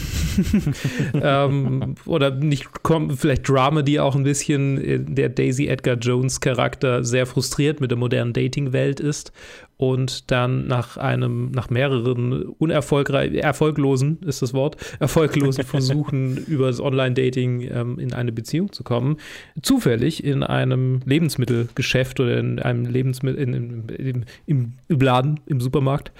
[1.14, 2.68] ähm, oder nicht
[3.16, 8.32] vielleicht Dramedy auch ein bisschen der Daisy Edgar Jones Charakter sehr frustriert mit der modernen
[8.32, 9.32] Dating-Welt ist
[9.76, 16.80] und dann nach einem nach mehreren unerfolgreich erfolglosen ist das Wort erfolglosen Versuchen über das
[16.80, 19.16] Online-Dating ähm, in eine Beziehung zu kommen
[19.62, 25.60] zufällig in einem Lebensmittelgeschäft oder in einem Lebensmittel in, in, in, im, im Laden im
[25.60, 26.12] Supermarkt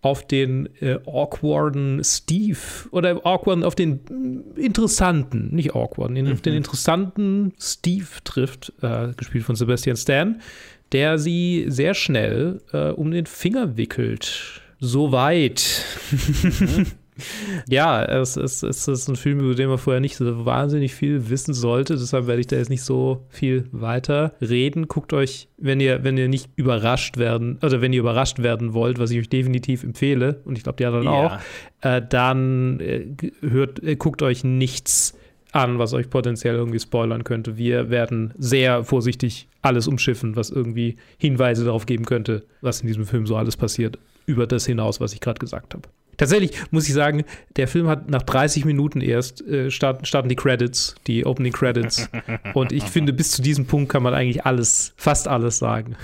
[0.00, 2.58] auf den äh, awkwarden Steve
[2.92, 6.32] oder awkwarden auf den interessanten, nicht awkwarden, mhm.
[6.32, 10.40] auf den interessanten Steve trifft, äh, gespielt von Sebastian Stan,
[10.92, 14.62] der sie sehr schnell äh, um den Finger wickelt.
[14.80, 15.84] Soweit.
[16.60, 16.86] Mhm.
[17.68, 21.28] Ja, es, es, es ist ein Film, über den man vorher nicht so wahnsinnig viel
[21.28, 21.96] wissen sollte.
[21.96, 24.88] Deshalb werde ich da jetzt nicht so viel weiter reden.
[24.88, 28.98] Guckt euch, wenn ihr, wenn ihr nicht überrascht werden, oder wenn ihr überrascht werden wollt,
[28.98, 31.10] was ich euch definitiv empfehle, und ich glaube, die anderen ja.
[31.10, 31.38] auch,
[31.80, 33.06] äh, dann äh,
[33.40, 35.14] hört, äh, guckt euch nichts
[35.52, 37.56] an, was euch potenziell irgendwie spoilern könnte.
[37.56, 43.06] Wir werden sehr vorsichtig alles umschiffen, was irgendwie Hinweise darauf geben könnte, was in diesem
[43.06, 45.88] Film so alles passiert, über das hinaus, was ich gerade gesagt habe.
[46.18, 47.24] Tatsächlich muss ich sagen,
[47.56, 52.10] der Film hat nach 30 Minuten erst äh, starten, starten die Credits, die Opening Credits.
[52.54, 55.96] Und ich finde, bis zu diesem Punkt kann man eigentlich alles, fast alles sagen.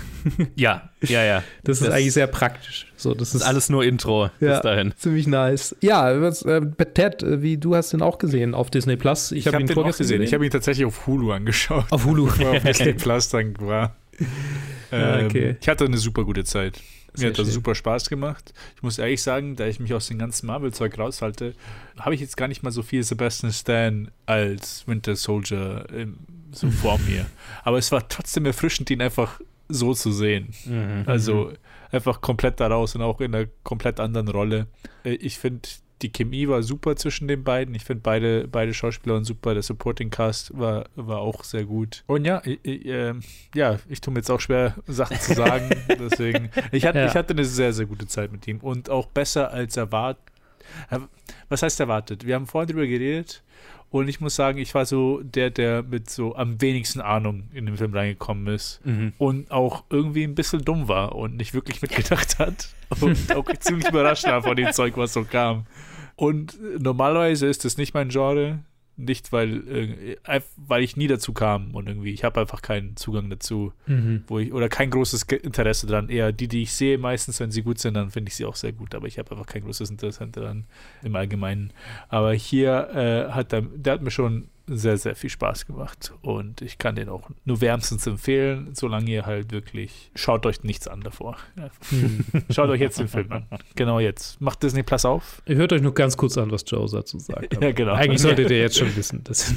[0.54, 1.42] Ja, ja, ja.
[1.64, 2.86] Das, das ist eigentlich sehr praktisch.
[2.96, 4.94] So, das ist alles nur Intro ja, bis dahin.
[4.96, 5.74] Ziemlich nice.
[5.80, 6.62] Ja, was, äh,
[6.94, 9.32] Ted, äh, wie du hast den auch gesehen auf Disney Plus.
[9.32, 9.98] Ich, ich habe hab ihn den auch gesehen.
[9.98, 10.22] gesehen.
[10.22, 11.86] Ich habe ihn tatsächlich auf Hulu angeschaut.
[11.90, 12.28] Auf Hulu.
[12.28, 13.96] auf Disney Plus dann war.
[14.92, 15.56] Ähm, okay.
[15.60, 16.80] Ich hatte eine super gute Zeit.
[17.16, 18.52] Mir hat das super Spaß gemacht.
[18.76, 21.54] Ich muss ehrlich sagen, da ich mich aus dem ganzen Marvel-Zeug raushalte,
[21.98, 26.18] habe ich jetzt gar nicht mal so viel Sebastian Stan als Winter Soldier im,
[26.52, 27.26] so vor mir.
[27.62, 30.52] Aber es war trotzdem erfrischend, ihn einfach so zu sehen.
[30.64, 31.04] Mhm.
[31.06, 31.52] Also
[31.90, 34.66] einfach komplett daraus und auch in einer komplett anderen Rolle.
[35.04, 35.68] Äh, ich finde
[36.02, 37.74] die Chemie war super zwischen den beiden.
[37.74, 39.54] Ich finde beide, beide Schauspieler und super.
[39.54, 42.04] Der Supporting Cast war, war auch sehr gut.
[42.06, 43.14] Und ja, ich, ich, äh,
[43.54, 45.70] ja, ich tue mir jetzt auch schwer, Sachen zu sagen.
[45.88, 47.06] Deswegen, ich hatte, ja.
[47.06, 50.22] ich hatte eine sehr, sehr gute Zeit mit ihm und auch besser als erwartet.
[50.90, 50.98] Äh,
[51.48, 52.26] was heißt erwartet?
[52.26, 53.43] Wir haben vorhin drüber geredet
[53.94, 57.64] und ich muss sagen, ich war so der, der mit so am wenigsten Ahnung in
[57.64, 59.12] den Film reingekommen ist mhm.
[59.18, 63.88] und auch irgendwie ein bisschen dumm war und nicht wirklich mitgedacht hat und auch ziemlich
[63.88, 65.66] überrascht war von dem Zeug, was so kam.
[66.16, 68.58] Und normalerweise ist das nicht mein Genre.
[68.96, 73.28] Nicht, weil, äh, weil ich nie dazu kam und irgendwie, ich habe einfach keinen Zugang
[73.28, 74.22] dazu, mhm.
[74.28, 76.08] wo ich, oder kein großes Interesse dran.
[76.08, 78.54] Eher die, die ich sehe, meistens, wenn sie gut sind, dann finde ich sie auch
[78.54, 80.64] sehr gut, aber ich habe einfach kein großes Interesse daran
[81.02, 81.72] im Allgemeinen.
[82.08, 86.12] Aber hier äh, hat der, der hat mir schon sehr, sehr viel Spaß gemacht.
[86.22, 90.88] Und ich kann den auch nur wärmstens empfehlen, solange ihr halt wirklich, schaut euch nichts
[90.88, 91.36] an davor.
[91.90, 92.24] Hm.
[92.50, 93.46] Schaut euch jetzt den Film an.
[93.74, 94.40] Genau jetzt.
[94.40, 95.42] Macht Disney Plus auf.
[95.46, 97.60] Ihr hört euch nur ganz kurz an, was Joe dazu sagt.
[97.62, 97.92] ja, genau.
[97.92, 99.54] Eigentlich solltet ihr jetzt schon wissen, dass,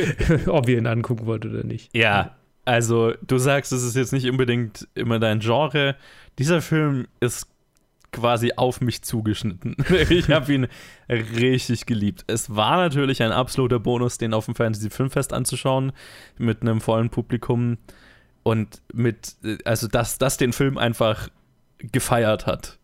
[0.46, 1.94] ob ihr ihn angucken wollt oder nicht.
[1.96, 5.96] Ja, also du sagst, es ist jetzt nicht unbedingt immer dein Genre.
[6.38, 7.46] Dieser Film ist
[8.12, 9.76] quasi auf mich zugeschnitten.
[10.10, 10.66] ich habe ihn
[11.08, 12.24] richtig geliebt.
[12.26, 15.92] Es war natürlich ein absoluter Bonus, den auf dem Fantasy Filmfest anzuschauen,
[16.38, 17.78] mit einem vollen Publikum
[18.42, 21.28] und mit, also dass das den Film einfach
[21.78, 22.79] gefeiert hat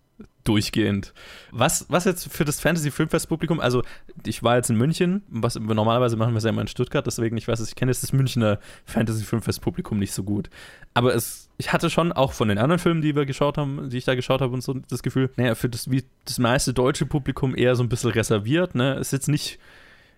[0.49, 1.13] durchgehend.
[1.51, 3.83] Was, was jetzt für das Fantasy Filmfest Publikum, also
[4.25, 7.37] ich war jetzt in München, was normalerweise machen wir es ja immer in Stuttgart, deswegen
[7.37, 10.51] ich weiß, ich kenne jetzt das Münchner Fantasy Filmfest Publikum nicht so gut.
[10.95, 13.99] Aber es, ich hatte schon auch von den anderen Filmen, die wir geschaut haben, die
[13.99, 17.07] ich da geschaut habe und so das Gefühl, naja, für das, wie das meiste deutsche
[17.07, 18.95] Publikum eher so ein bisschen reserviert, ne?
[18.95, 19.59] Ist jetzt nicht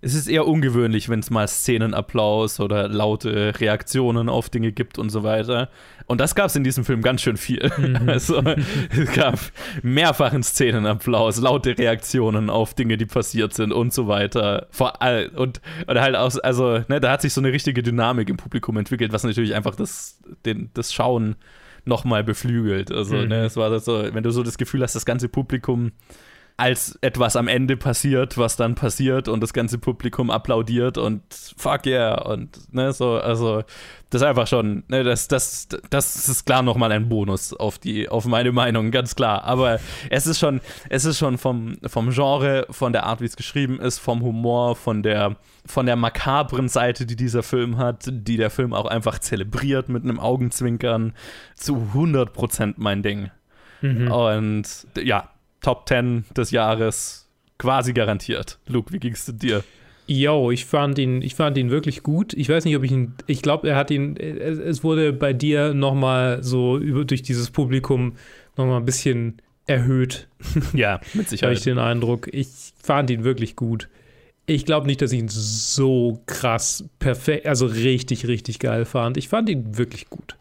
[0.01, 5.11] es ist eher ungewöhnlich, wenn es mal Szenenapplaus oder laute Reaktionen auf Dinge gibt und
[5.11, 5.71] so weiter.
[6.07, 7.71] Und das gab es in diesem Film ganz schön viel.
[7.77, 7.99] Mhm.
[8.09, 9.39] Also es gab
[9.83, 14.69] mehrfachen Szenenapplaus, laute Reaktionen auf Dinge, die passiert sind und so weiter.
[14.71, 18.29] Vor all, und, und halt aus, also, ne, da hat sich so eine richtige Dynamik
[18.31, 21.37] im Publikum entwickelt, was natürlich einfach das, den, das Schauen
[21.85, 22.93] nochmal beflügelt.
[22.93, 23.29] Also, mhm.
[23.29, 25.93] ne, es war so, wenn du so das Gefühl hast, das ganze Publikum
[26.59, 31.23] als etwas am Ende passiert, was dann passiert und das ganze Publikum applaudiert und
[31.57, 33.63] fuck yeah und ne, so, also
[34.11, 38.09] das ist einfach schon, ne, das, das, das ist klar nochmal ein Bonus auf die,
[38.09, 39.45] auf meine Meinung, ganz klar.
[39.45, 39.79] Aber
[40.11, 43.79] es ist schon, es ist schon vom, vom Genre, von der Art, wie es geschrieben
[43.79, 48.51] ist, vom Humor, von der, von der makabren Seite, die dieser Film hat, die der
[48.51, 51.13] Film auch einfach zelebriert mit einem Augenzwinkern,
[51.55, 53.31] zu 100% mein Ding.
[54.11, 54.65] Und
[55.01, 58.59] ja, Top 10 des Jahres quasi garantiert.
[58.67, 59.65] Luke, wie ging es dir?
[60.07, 62.33] Yo, ich fand ihn, ich fand ihn wirklich gut.
[62.33, 65.75] Ich weiß nicht, ob ich ihn, ich glaube, er hat ihn, es, wurde bei dir
[65.75, 68.15] nochmal so über, durch dieses Publikum
[68.57, 70.27] nochmal ein bisschen erhöht,
[70.73, 71.67] Ja, mit habe ich Sicherheit.
[71.67, 72.29] den Eindruck.
[72.33, 72.49] Ich
[72.83, 73.89] fand ihn wirklich gut.
[74.47, 79.19] Ich glaube nicht, dass ich ihn so krass perfekt, also richtig, richtig geil fand.
[79.19, 80.37] Ich fand ihn wirklich gut.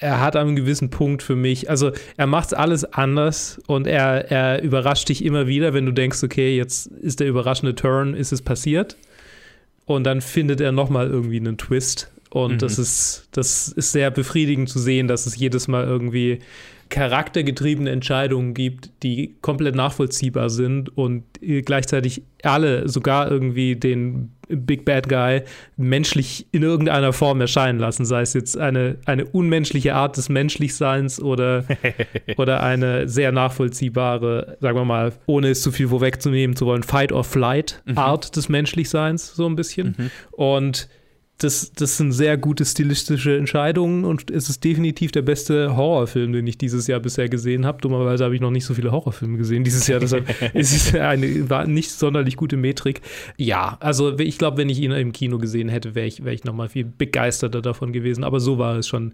[0.00, 4.30] Er hat an einem gewissen Punkt für mich, also er macht alles anders und er,
[4.30, 8.32] er überrascht dich immer wieder, wenn du denkst, okay, jetzt ist der überraschende Turn, ist
[8.32, 8.96] es passiert.
[9.86, 12.10] Und dann findet er nochmal irgendwie einen Twist.
[12.30, 16.40] Und das, ist, das ist sehr befriedigend zu sehen, dass es jedes Mal irgendwie
[16.90, 24.84] charaktergetriebene Entscheidungen gibt, die komplett nachvollziehbar sind und äh, gleichzeitig alle, sogar irgendwie den Big
[24.84, 25.42] Bad Guy,
[25.76, 28.04] menschlich in irgendeiner Form erscheinen lassen.
[28.04, 31.64] Sei es jetzt eine, eine unmenschliche Art des Menschlichseins oder,
[32.36, 38.36] oder eine sehr nachvollziehbare, sagen wir mal, ohne es zu viel vorwegzunehmen zu wollen, Fight-or-Flight-Art
[38.36, 40.10] des Menschlichseins, so ein bisschen.
[40.30, 40.88] Und
[41.38, 46.46] das, das sind sehr gute stilistische Entscheidungen und es ist definitiv der beste Horrorfilm, den
[46.46, 47.80] ich dieses Jahr bisher gesehen habe.
[47.80, 51.48] Dummerweise habe ich noch nicht so viele Horrorfilme gesehen dieses Jahr, deshalb ist es eine
[51.48, 53.02] war nicht sonderlich gute Metrik.
[53.36, 56.44] Ja, also ich glaube, wenn ich ihn im Kino gesehen hätte, wäre ich, wär ich
[56.44, 58.24] noch mal viel begeisterter davon gewesen.
[58.24, 59.12] Aber so war es schon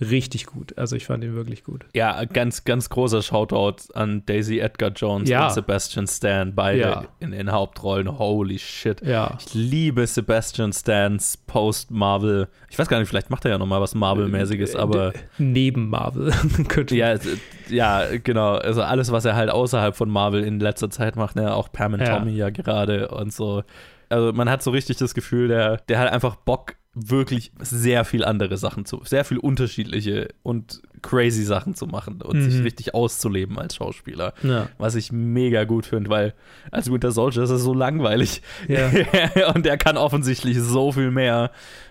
[0.00, 0.76] richtig gut.
[0.76, 1.86] Also ich fand ihn wirklich gut.
[1.94, 5.46] Ja, ganz, ganz großer Shoutout an Daisy Edgar Jones Ja.
[5.46, 7.04] und Sebastian Stan, beide Ja.
[7.20, 8.18] in den Hauptrollen.
[8.18, 9.00] Holy shit.
[9.06, 9.36] Ja.
[9.40, 12.48] Ich liebe Sebastian Stans Post-Marvel.
[12.70, 16.32] Ich weiß gar nicht, vielleicht macht er ja noch mal was Marvel-mäßiges, aber Neben Marvel
[16.90, 17.26] ja, es-
[17.68, 18.54] ja, genau.
[18.54, 21.94] Also alles, was er halt außerhalb von Marvel in letzter Zeit macht, ne, auch Pam
[21.94, 22.18] and Ja.
[22.18, 23.62] Tommy ja gerade und so.
[24.08, 28.24] Also man hat so richtig das Gefühl, der, der hat einfach Bock, wirklich sehr viel
[28.24, 33.58] andere Sachen zu, sehr viel unterschiedliche und crazy Sachen zu machen und sich richtig auszuleben
[33.58, 34.32] als Schauspieler.
[34.42, 34.70] Ja.
[34.78, 36.34] Was ich mega gut finde, weil
[36.70, 38.40] als Winter Soldier ist er so langweilig.
[38.66, 38.90] Ja.
[39.54, 41.50] und er kann offensichtlich so viel mehr.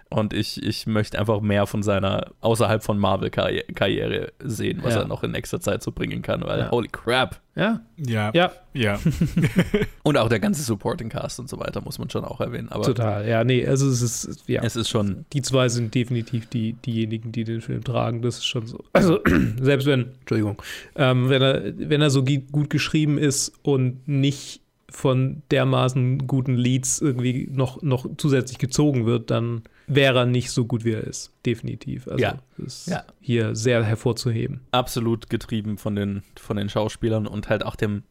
[0.10, 5.02] Und ich, ich möchte einfach mehr von seiner außerhalb von Marvel-Karriere sehen, was Ja.
[5.02, 6.72] er noch in nächster Zeit so bringen kann, weil Ja.
[6.72, 7.42] holy crap.
[7.56, 8.32] Ja, Ja.
[8.34, 9.00] ja, Ja.
[10.04, 12.70] Und auch der ganze Supporting Cast und so weiter muss man schon auch erwähnen.
[12.70, 13.28] Aber total.
[13.28, 14.62] Ja, nee, also es ist, ja.
[14.64, 18.22] es ist schon, die zwei sind definitiv die, diejenigen, die den Film tragen.
[18.22, 18.84] Das ist schon so.
[18.94, 19.20] Also,
[19.60, 20.62] selbst wenn, Entschuldigung,
[20.96, 27.02] ähm, wenn, er, wenn er so gut geschrieben ist und nicht von dermaßen guten Leads
[27.02, 31.34] irgendwie noch, noch zusätzlich gezogen wird, dann wäre er nicht so gut, wie er ist.
[31.46, 32.08] Definitiv.
[32.08, 32.40] Also, Ja.
[32.58, 33.04] das ist Ja.
[33.20, 34.62] hier sehr hervorzuheben.
[34.72, 38.04] absolut getrieben von den, von den Schauspielern und halt auch dem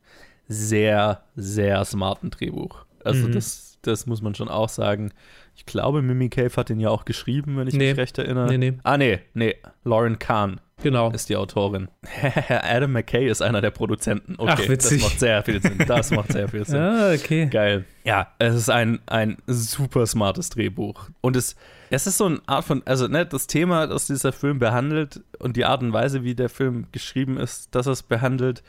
[0.49, 2.85] sehr, sehr smarten Drehbuch.
[3.05, 3.33] Also Mhm.
[3.33, 5.13] das, das muss man schon auch sagen.
[5.57, 7.91] Ich glaube, Mimi Cave hat den ja auch geschrieben, wenn ich Nee.
[7.91, 8.47] mich recht erinnere.
[8.49, 8.79] Nee, nee.
[8.83, 9.57] Ah, nee, nee.
[9.85, 11.11] Lauren Kahn Genau.
[11.11, 11.89] ist die Autorin.
[12.49, 14.35] Adam McKay ist einer der Produzenten.
[14.39, 15.01] Okay, Ach, witzig.
[15.03, 15.79] das macht sehr viel Sinn.
[15.87, 16.79] Das macht sehr viel Sinn.
[16.79, 17.47] Ah, okay.
[17.47, 17.85] Geil.
[18.05, 21.09] Ja, es ist ein, ein super smartes Drehbuch.
[21.23, 21.57] Und es,
[21.91, 25.57] es ist so eine Art von, also ne, das Thema, das dieser Film behandelt und
[25.57, 28.63] die Art und Weise, wie der Film geschrieben ist, dass es behandelt,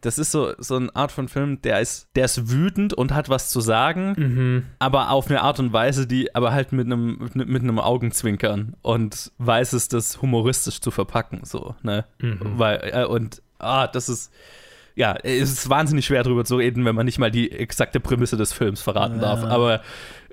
[0.00, 3.28] das ist so, so eine Art von Film, der ist, der ist wütend und hat
[3.28, 4.62] was zu sagen, Mhm.
[4.78, 9.32] aber auf eine Art und Weise, die aber halt mit einem, mit, einem Augenzwinkern und
[9.38, 12.04] weiß es, das humoristisch zu verpacken, so, ne?
[12.58, 14.32] Weil, äh, und, ah, das ist,
[14.94, 18.36] ja, es ist wahnsinnig schwer drüber zu reden, wenn man nicht mal die exakte Prämisse
[18.36, 19.44] des Films verraten darf.
[19.44, 19.80] Aber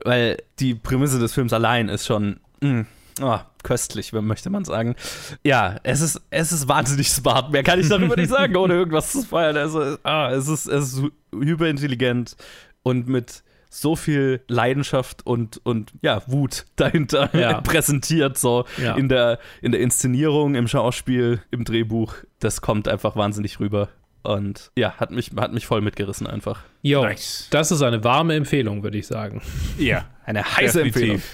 [0.03, 2.85] weil die Prämisse des Films allein ist schon mh,
[3.21, 4.95] ah, köstlich, wenn möchte man sagen.
[5.43, 7.51] Ja, es ist, es ist wahnsinnig smart.
[7.51, 9.57] Mehr kann ich darüber nicht sagen, ohne irgendwas zu feiern.
[9.57, 12.35] Also, ah, es ist, es ist hyperintelligent
[12.83, 17.59] und mit so viel Leidenschaft und, und ja, Wut dahinter Ja.
[17.61, 18.95] präsentiert, so Ja.
[18.95, 22.13] in, der, in der Inszenierung, im Schauspiel, im Drehbuch.
[22.39, 23.89] Das kommt einfach wahnsinnig rüber.
[24.27, 26.63] Und ja, hat mich, hat mich voll mitgerissen einfach.
[26.81, 27.47] Jo, Nice.
[27.51, 29.41] das ist eine warme Empfehlung, würde ich sagen.
[29.77, 30.05] Ja.
[30.25, 31.21] Eine heiße Empfehlung.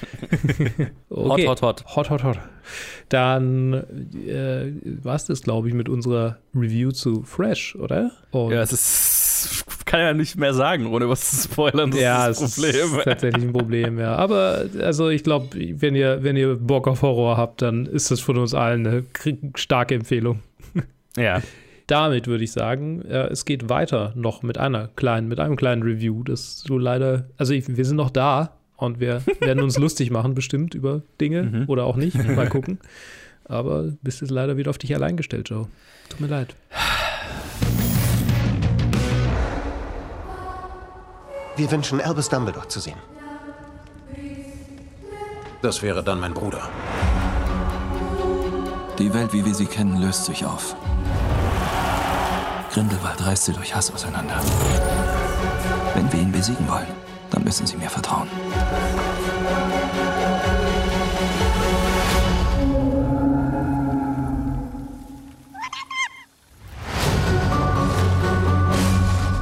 [1.09, 1.47] Okay.
[1.47, 1.95] Hot, hot, hot.
[1.95, 2.39] Hot, hot, hot.
[3.09, 4.71] Dann äh,
[5.03, 8.11] war es das, glaube ich, mit unserer Review zu Fresh, oder?
[8.31, 11.91] Und Ja, es ist, kann ja nicht mehr sagen, ohne was zu spoilern.
[11.91, 13.01] Das ja, ist das es ist Problem.
[13.03, 14.15] tatsächlich ein Problem, ja.
[14.15, 18.21] Aber also ich glaube, wenn ihr, wenn ihr Bock auf Horror habt, dann ist das
[18.21, 19.03] von uns allen eine
[19.55, 20.39] starke Empfehlung.
[21.17, 21.41] Ja.
[21.91, 25.83] Damit würde ich sagen, äh, es geht weiter noch mit einer kleinen, mit einem kleinen
[25.83, 30.09] Review, das du leider, also ich, wir sind noch da und wir werden uns lustig
[30.09, 32.79] machen bestimmt über Dinge oder auch nicht, mal gucken.
[33.43, 35.67] Aber bist jetzt leider wieder auf dich allein gestellt, Joe.
[36.07, 36.55] Tut mir leid.
[41.57, 42.95] Wir wünschen Albus Dumbledore zu sehen.
[45.61, 46.69] Das wäre dann mein Bruder.
[48.97, 50.77] Die Welt, wie wir sie kennen, löst sich auf.
[52.73, 54.39] Grindelwald reißt sie durch Hass auseinander.
[55.93, 56.87] Wenn wir ihn besiegen wollen,
[57.29, 58.29] dann müssen Sie mir vertrauen.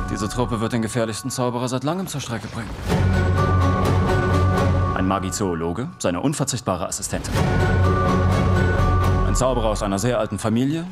[0.09, 2.69] Diese Truppe wird den gefährlichsten Zauberer seit langem zur Strecke bringen.
[4.95, 7.33] Ein Magizoologe, seine unverzichtbare Assistentin.
[9.27, 10.85] Ein Zauberer aus einer sehr alten Familie,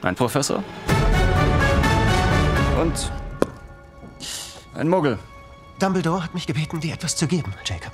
[0.00, 0.64] ein Professor
[2.80, 3.12] und
[4.74, 5.18] ein Muggel.
[5.78, 7.92] Dumbledore hat mich gebeten, dir etwas zu geben, Jacob.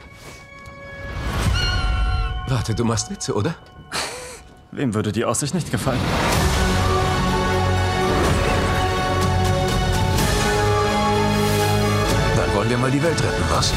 [2.49, 3.55] Warte, du machst Witze, oder?
[4.71, 6.01] Wem würde die Aussicht nicht gefallen?
[12.37, 13.73] Dann wollen wir mal die Welt retten, was?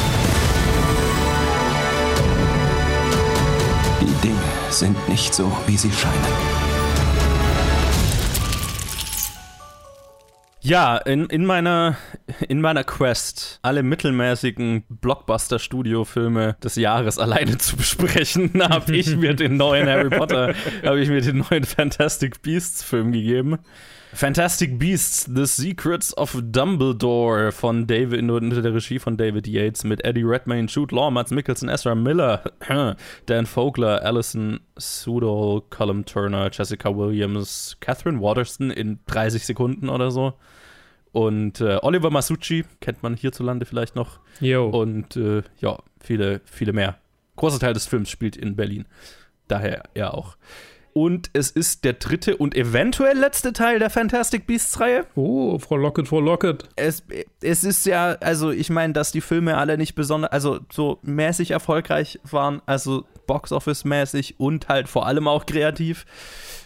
[4.01, 6.50] Die Dinge sind nicht so, wie sie scheinen.
[10.63, 11.97] Ja, in, in, meiner,
[12.47, 19.57] in meiner Quest, alle mittelmäßigen Blockbuster-Studio-Filme des Jahres alleine zu besprechen, habe ich mir den
[19.57, 23.59] neuen Harry Potter, habe ich mir den neuen Fantastic Beasts-Film gegeben.
[24.13, 30.03] Fantastic Beasts, The Secrets of Dumbledore von David, unter der Regie von David Yates mit
[30.03, 32.43] Eddie Redmayne, Jude Law, Mads Mikkelsen, Ezra Miller,
[33.27, 40.33] Dan Fogler, Alison Sudol, Colum Turner, Jessica Williams, Catherine Waterston in 30 Sekunden oder so.
[41.11, 44.19] Und äh, Oliver Masucci kennt man hierzulande vielleicht noch.
[44.39, 44.67] Yo.
[44.69, 46.97] Und äh, ja, viele, viele mehr.
[47.35, 48.85] Großer Teil des Films spielt in Berlin.
[49.47, 50.37] Daher er auch.
[50.93, 55.05] Und es ist der dritte und eventuell letzte Teil der Fantastic Beasts-Reihe.
[55.15, 56.65] Oh, Frau Lockett, Frau Lockett.
[56.75, 57.03] Es,
[57.41, 61.51] es ist ja, also ich meine, dass die Filme alle nicht besonders, also so mäßig
[61.51, 66.05] erfolgreich waren, also Box-Office-mäßig und halt vor allem auch kreativ,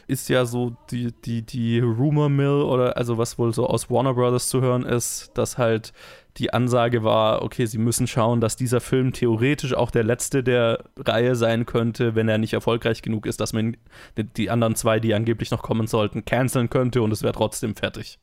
[0.08, 4.14] ist ja so die, die, die Rumor Mill oder also was wohl so aus Warner
[4.14, 5.94] Brothers zu hören ist, dass halt
[6.38, 10.84] die Ansage war, okay, sie müssen schauen, dass dieser Film theoretisch auch der letzte der
[10.98, 13.78] Reihe sein könnte, wenn er nicht erfolgreich genug ist, dass man
[14.18, 18.20] die anderen zwei, die angeblich noch kommen sollten, canceln könnte und es wäre trotzdem fertig.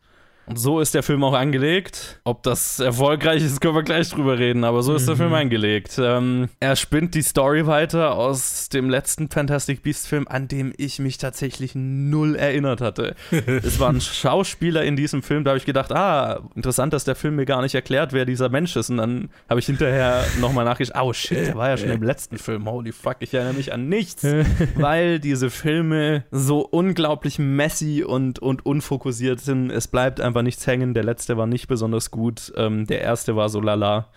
[0.47, 2.21] Und so ist der Film auch angelegt.
[2.25, 5.35] Ob das erfolgreich ist, können wir gleich drüber reden, aber so ist der Film Mhm.
[5.37, 5.99] angelegt.
[6.03, 10.99] Ähm, er spinnt die Story weiter aus dem letzten Fantastic Beasts Film, an dem ich
[10.99, 13.15] mich tatsächlich null erinnert hatte.
[13.31, 17.37] es waren Schauspieler in diesem Film, da habe ich gedacht, ah, interessant, dass der Film
[17.37, 18.91] mir gar nicht erklärt, wer dieser Mensch ist.
[18.91, 22.39] Und dann habe ich hinterher nochmal nachgeschaut, oh shit, der war ja schon im letzten
[22.39, 22.69] Film.
[22.69, 24.25] Holy fuck, ich erinnere mich an nichts.
[24.75, 29.71] weil diese Filme so unglaublich messy und, und unfokussiert sind.
[29.71, 30.95] Es bleibt einfach nichts hängen.
[30.95, 32.51] Der letzte war nicht besonders gut.
[32.57, 34.09] Ähm, der erste war so lala.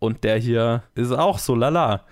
[0.00, 2.04] Und der hier ist auch so lala.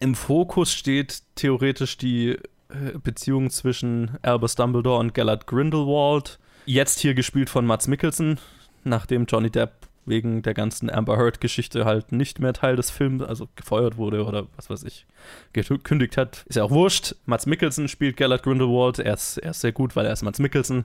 [0.00, 2.38] Im Fokus steht theoretisch die
[2.70, 6.38] äh, Beziehung zwischen Albus Dumbledore und Gellert Grindelwald.
[6.64, 8.40] Jetzt hier gespielt von Mats Mikkelsen,
[8.84, 9.72] nachdem Johnny Depp
[10.06, 14.46] wegen der ganzen Amber Heard-Geschichte halt nicht mehr Teil des Films, also gefeuert wurde oder
[14.56, 15.06] was weiß ich,
[15.52, 16.44] gekündigt hat.
[16.48, 17.14] Ist ja auch wurscht.
[17.26, 18.98] Mats Mikkelsen spielt Gellert Grindelwald.
[18.98, 20.84] Er ist, er ist sehr gut, weil er ist Mats Mikkelsen.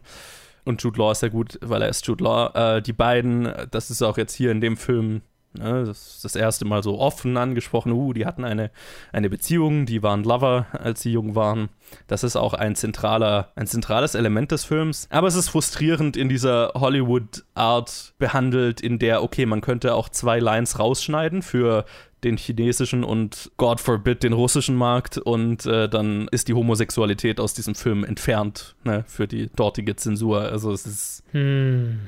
[0.66, 2.78] Und Jude Law ist sehr gut, weil er ist Jude Law.
[2.78, 5.22] Äh, die beiden, das ist auch jetzt hier in dem Film
[5.54, 7.92] ne, das ist das erste Mal so offen angesprochen.
[7.92, 8.72] Uh, die hatten eine,
[9.12, 11.70] eine Beziehung, die waren Lover, als sie jung waren.
[12.08, 15.08] Das ist auch ein, zentraler, ein zentrales Element des Films.
[15.10, 20.40] Aber es ist frustrierend in dieser Hollywood-Art behandelt, in der, okay, man könnte auch zwei
[20.40, 21.86] Lines rausschneiden für
[22.24, 27.54] den chinesischen und God forbid den russischen Markt und äh, dann ist die Homosexualität aus
[27.54, 30.42] diesem Film entfernt ne, für die dortige Zensur.
[30.42, 32.00] Also es ist Hm.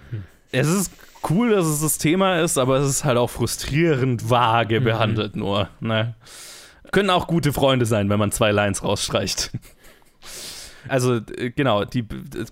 [0.51, 0.91] es ist
[1.29, 4.83] cool, dass es das Thema ist, aber es ist halt auch frustrierend vage Mhm.
[4.85, 5.69] behandelt nur.
[5.79, 6.15] Ne?
[6.91, 9.51] Können auch gute Freunde sein, wenn man zwei Lines rausstreicht.
[10.87, 12.05] Also, äh, genau, die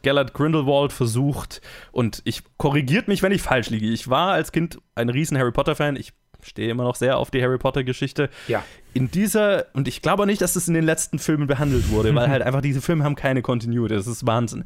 [0.03, 3.87] Gellert Grindelwald versucht, und ich korrigiert mich, wenn ich falsch liege.
[3.87, 5.95] Ich war als Kind ein riesen Harry Potter-Fan.
[5.95, 8.29] Ich stehe immer noch sehr auf die Harry Potter-Geschichte.
[8.47, 8.63] Ja.
[8.93, 12.27] In dieser, und ich glaube nicht, dass das in den letzten Filmen behandelt wurde, weil
[12.29, 13.95] halt einfach diese Filme haben keine Continuity.
[13.95, 14.63] Das ist Wahnsinn.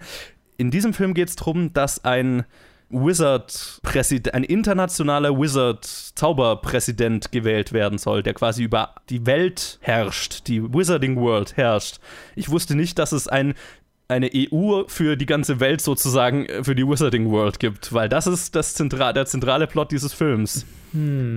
[0.57, 2.43] In diesem Film geht es darum, dass ein
[2.93, 11.17] Wizard-Präsident, ein internationaler Wizard-Zauberpräsident gewählt werden soll, der quasi über die Welt herrscht, die Wizarding
[11.17, 11.97] World herrscht.
[12.35, 13.55] Ich wusste nicht, dass es ein
[14.07, 18.27] eine EU für die ganze Welt sozusagen äh, für die Wizarding World gibt, weil das
[18.27, 20.65] ist das Zentra der zentrale Plot dieses Films.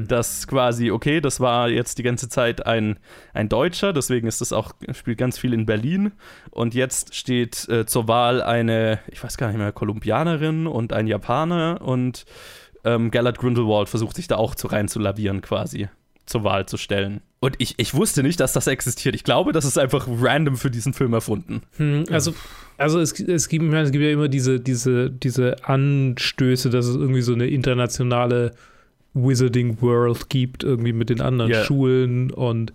[0.07, 2.99] Das quasi, okay, das war jetzt die ganze Zeit ein,
[3.33, 6.13] ein Deutscher, deswegen ist das auch, spielt ganz viel in Berlin.
[6.51, 11.07] Und jetzt steht äh, zur Wahl eine, ich weiß gar nicht mehr, Kolumbianerin und ein
[11.07, 12.27] Japaner und
[12.85, 15.89] ähm, Gellert Grindelwald versucht sich da auch zu rein zu lavieren, quasi
[16.27, 17.23] zur Wahl zu stellen.
[17.39, 19.15] Und ich, ich wusste nicht, dass das existiert.
[19.15, 21.63] Ich glaube, das ist einfach random für diesen Film erfunden.
[21.77, 22.35] Hm, also,
[22.79, 26.97] also es, es, gibt, meine, es gibt ja immer diese, diese, diese Anstöße, dass es
[26.97, 28.53] irgendwie so eine internationale
[29.13, 31.65] Wizarding World gibt, irgendwie mit den anderen Ja.
[31.65, 32.73] Schulen und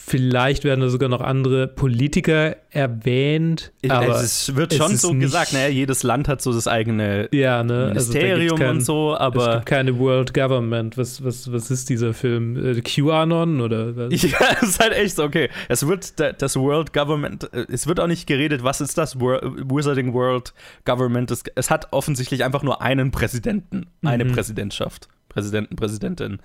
[0.00, 3.72] vielleicht werden da sogar noch andere Politiker erwähnt.
[3.88, 7.28] Aber also es wird schon ist so gesagt, naja, jedes Land hat so das eigene
[7.32, 7.92] Ja, ne?
[7.94, 10.96] Also Ministerium gibt's kein- und so, es aber gibt keine World Government.
[10.96, 12.56] Was, was, was ist dieser Film?
[12.64, 14.22] Äh, QAnon oder was?
[14.22, 15.50] ja, es ist halt echt so, okay.
[15.68, 19.18] Es wird da- das World Government, äh, es wird auch nicht geredet, was ist das
[19.18, 21.30] Wizarding World Government?
[21.32, 24.32] Es, es hat offensichtlich einfach nur einen Präsidenten, eine Mhm.
[24.32, 25.08] Präsidentschaft.
[25.28, 26.38] Präsidenten, Präsidentin.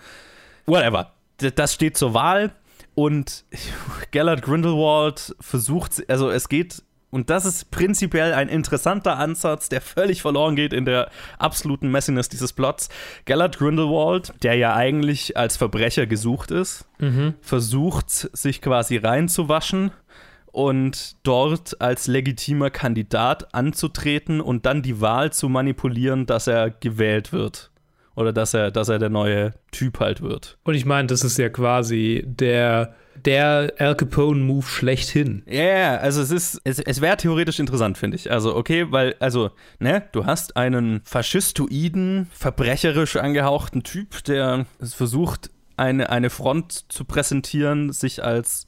[0.66, 1.12] Whatever.
[1.56, 2.52] Das steht zur Wahl
[2.96, 3.46] und
[4.12, 10.24] Gellert Grindelwald versucht, also es geht, und das ist prinzipiell ein interessanter Ansatz, der völlig
[10.24, 12.90] verloren geht in der absoluten Messiness dieses Plots.
[13.26, 17.36] Gellert Grindelwald, der ja eigentlich als Verbrecher gesucht ist, Mhm.
[17.42, 19.92] versucht, sich quasi reinzuwaschen
[20.52, 27.32] und dort als legitimer Kandidat anzutreten und dann die Wahl zu manipulieren, dass er gewählt
[27.32, 27.70] wird.
[28.16, 30.58] Oder dass er, dass er der neue Typ halt wird.
[30.64, 32.96] Und ich meine, das ist ja quasi der,
[33.26, 35.44] der Al Capone-Move schlechthin.
[35.48, 38.32] Ja, yeah, also es ist, es, es wäre theoretisch interessant, finde ich.
[38.32, 45.50] Also, okay, weil, also, ne, du hast einen faschistoiden, verbrecherisch angehauchten Typ, der es versucht,
[45.76, 48.68] eine, eine Front zu präsentieren, sich als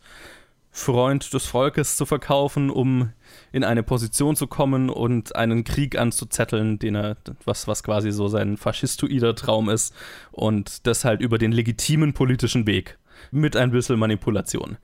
[0.71, 3.11] Freund des Volkes zu verkaufen, um
[3.51, 8.27] in eine Position zu kommen und einen Krieg anzuzetteln, den er, was, was quasi so
[8.27, 9.93] sein faschistoider Traum ist,
[10.31, 12.97] und das halt über den legitimen politischen Weg.
[13.31, 14.77] Mit ein bisschen Manipulation.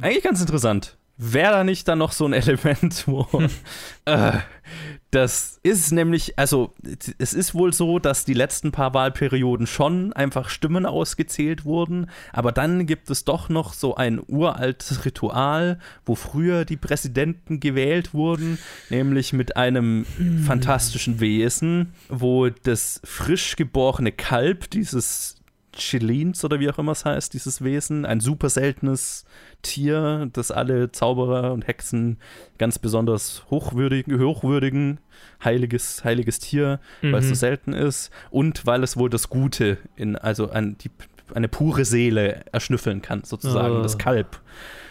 [0.00, 0.96] Eigentlich ganz interessant.
[1.18, 3.26] Wäre da nicht dann noch so ein Element, wo.
[4.04, 4.32] äh,
[5.10, 6.74] das ist nämlich, also,
[7.18, 12.52] es ist wohl so, dass die letzten paar Wahlperioden schon einfach Stimmen ausgezählt wurden, aber
[12.52, 18.58] dann gibt es doch noch so ein uraltes Ritual, wo früher die Präsidenten gewählt wurden,
[18.90, 20.04] nämlich mit einem
[20.44, 25.36] fantastischen Wesen, wo das frisch geborene Kalb dieses
[25.76, 29.24] Chilins oder wie auch immer es heißt, dieses Wesen, ein super seltenes
[29.62, 32.18] Tier, das alle Zauberer und Hexen
[32.58, 34.98] ganz besonders hochwürdigen, hochwürdigen,
[35.44, 37.36] heiliges, heiliges Tier, weil es so Mhm.
[37.36, 40.90] selten ist und weil es wohl das Gute in, also ein, die,
[41.34, 43.82] eine pure Seele erschnüffeln kann, sozusagen, Ah.
[43.82, 44.40] das Kalb.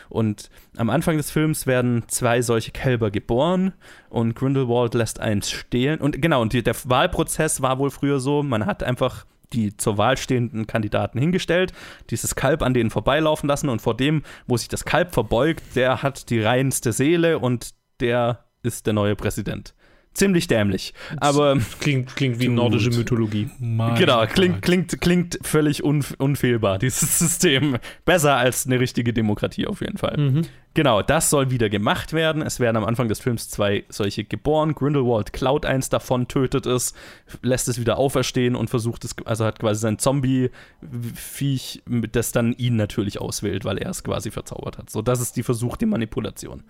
[0.10, 3.74] Und am Anfang des Films werden zwei solche Kälber geboren
[4.10, 6.00] und Grindelwald lässt eins stehlen.
[6.00, 9.98] Und genau, und die, der Wahlprozess war wohl früher so, man hat einfach die zur
[9.98, 11.74] Wahl stehenden Kandidaten hingestellt,
[12.10, 16.02] dieses Kalb an denen vorbeilaufen lassen und vor dem, wo sich das Kalb verbeugt, der
[16.04, 19.76] hat die reinste Seele und der ist der neue Präsident.
[20.16, 20.94] Ziemlich dämlich.
[21.18, 23.50] Aber Klingt, klingt wie nordische Mythologie.
[23.60, 27.78] Mein genau, klingt, klingt, klingt völlig un, unfehlbar, dieses System.
[28.06, 30.18] Besser als eine richtige Demokratie auf jeden Fall.
[30.18, 30.42] Mhm.
[30.74, 32.42] Genau, das soll wieder gemacht werden.
[32.42, 34.74] Es werden am Anfang des Films zwei solche geboren.
[34.74, 36.94] Grindelwald klaut eins davon, tötet es,
[37.42, 42.78] lässt es wieder auferstehen und versucht es, also hat quasi sein Zombie-Viech, das dann ihn
[42.78, 44.90] natürlich auswählt, weil er es quasi verzaubert hat.
[44.90, 46.64] So, das ist die versuchte Manipulation.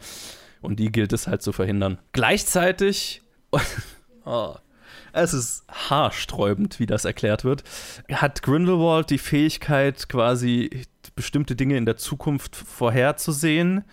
[0.62, 2.00] Und die gilt es halt zu verhindern.
[2.12, 3.22] Gleichzeitig,
[4.26, 4.56] oh,
[5.14, 7.64] es ist haarsträubend, wie das erklärt wird,
[8.12, 10.86] hat Grindelwald die Fähigkeit, quasi
[11.16, 13.84] bestimmte Dinge in der Zukunft vorherzusehen.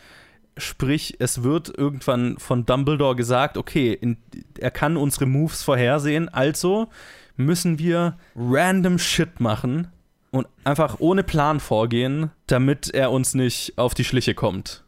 [0.57, 4.19] Sprich, es wird irgendwann von Dumbledore gesagt, okay, in,
[4.59, 6.89] er kann unsere Moves vorhersehen, also
[7.37, 9.89] müssen wir random Shit machen
[10.31, 14.85] und einfach ohne Plan vorgehen, damit er uns nicht auf die Schliche kommt.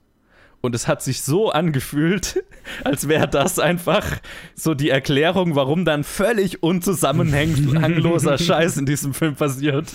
[0.65, 2.43] Und es hat sich so angefühlt,
[2.85, 4.19] als wäre das einfach
[4.55, 9.93] so die Erklärung, warum dann völlig unzusammenhängend langloser Scheiß in diesem Film passiert.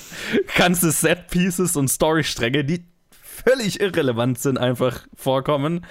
[0.55, 5.87] Ganze Set-Pieces und Storystränge, die völlig irrelevant sind, einfach vorkommen,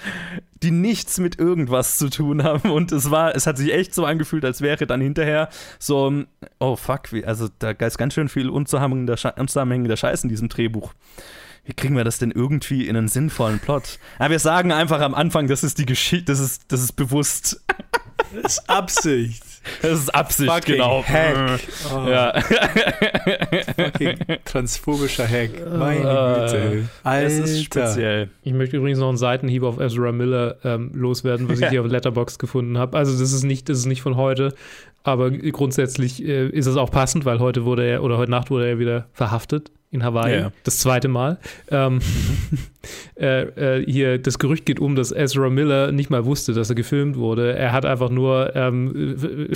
[0.63, 2.71] die nichts mit irgendwas zu tun haben.
[2.71, 6.23] Und es war, es hat sich echt so angefühlt, als wäre dann hinterher so,
[6.59, 10.93] oh fuck, also da ist ganz schön viel unzusammenhängender Scheiß in diesem Drehbuch.
[11.69, 13.99] Wie kriegen wir das denn irgendwie in einen sinnvollen Plot?
[14.19, 17.63] Ja, wir sagen einfach am Anfang, das ist die Geschichte, das ist, das ist bewusst.
[18.41, 19.43] Das ist Absicht.
[19.83, 21.03] Das ist Absicht, Fucking genau.
[21.03, 21.59] Hack.
[21.93, 22.09] Oh.
[22.09, 22.41] Ja.
[22.41, 25.51] Fucking transphobischer Hack.
[25.77, 26.89] Meine Äh, Güte.
[27.03, 27.27] Alter.
[27.27, 28.31] Es ist speziell.
[28.41, 31.87] Ich möchte übrigens noch einen Seitenhieb auf Ezra Miller ähm, loswerden, was ich hier auf
[31.87, 32.97] Letterbox gefunden habe.
[32.97, 34.55] Also das ist nicht, das ist nicht von heute,
[35.03, 38.67] aber grundsätzlich äh, ist es auch passend, weil heute wurde er oder heute Nacht wurde
[38.67, 40.39] er wieder verhaftet in Hawaii.
[40.39, 40.51] Ja.
[40.63, 41.39] Das zweite Mal.
[41.71, 41.99] Ähm,
[43.19, 43.41] äh,
[43.79, 47.17] äh, hier das Gerücht geht um, dass Ezra Miller nicht mal wusste, dass er gefilmt
[47.17, 47.55] wurde.
[47.55, 49.15] Er hat einfach nur ähm,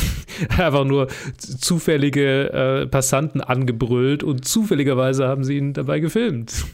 [0.57, 1.07] einfach nur
[1.37, 6.65] zufällige äh, Passanten angebrüllt und zufälligerweise haben sie ihn dabei gefilmt.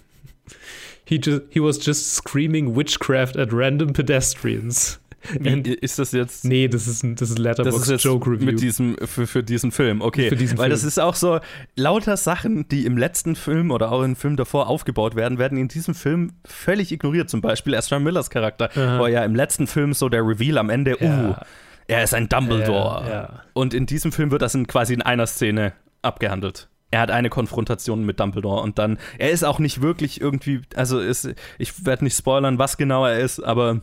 [1.06, 5.00] he, just, he was just screaming witchcraft at random pedestrians.
[5.40, 6.46] Wie, ist das jetzt?
[6.46, 8.46] Nee, das ist ein, das ist Letterboxd Joke Review.
[8.46, 10.30] mit diesem für, für diesen Film, okay.
[10.36, 10.72] Diesen Weil Film.
[10.72, 11.40] das ist auch so
[11.76, 15.68] lauter Sachen, die im letzten Film oder auch im Film davor aufgebaut werden, werden in
[15.68, 17.30] diesem Film völlig ignoriert.
[17.30, 19.00] Zum Beispiel Ezra Millers Charakter, Aha.
[19.00, 21.30] wo ja im letzten Film so der Reveal am Ende, Ja.
[21.30, 21.36] uh,
[21.88, 23.04] er ist ein Dumbledore.
[23.08, 23.44] Ja, ja.
[23.54, 26.70] Und in diesem Film wird das in, quasi in einer Szene abgehandelt.
[26.92, 31.00] Er hat eine Konfrontation mit Dumbledore und dann, er ist auch nicht wirklich irgendwie, also
[31.00, 33.82] ist, ich werde nicht spoilern, was genau er ist, aber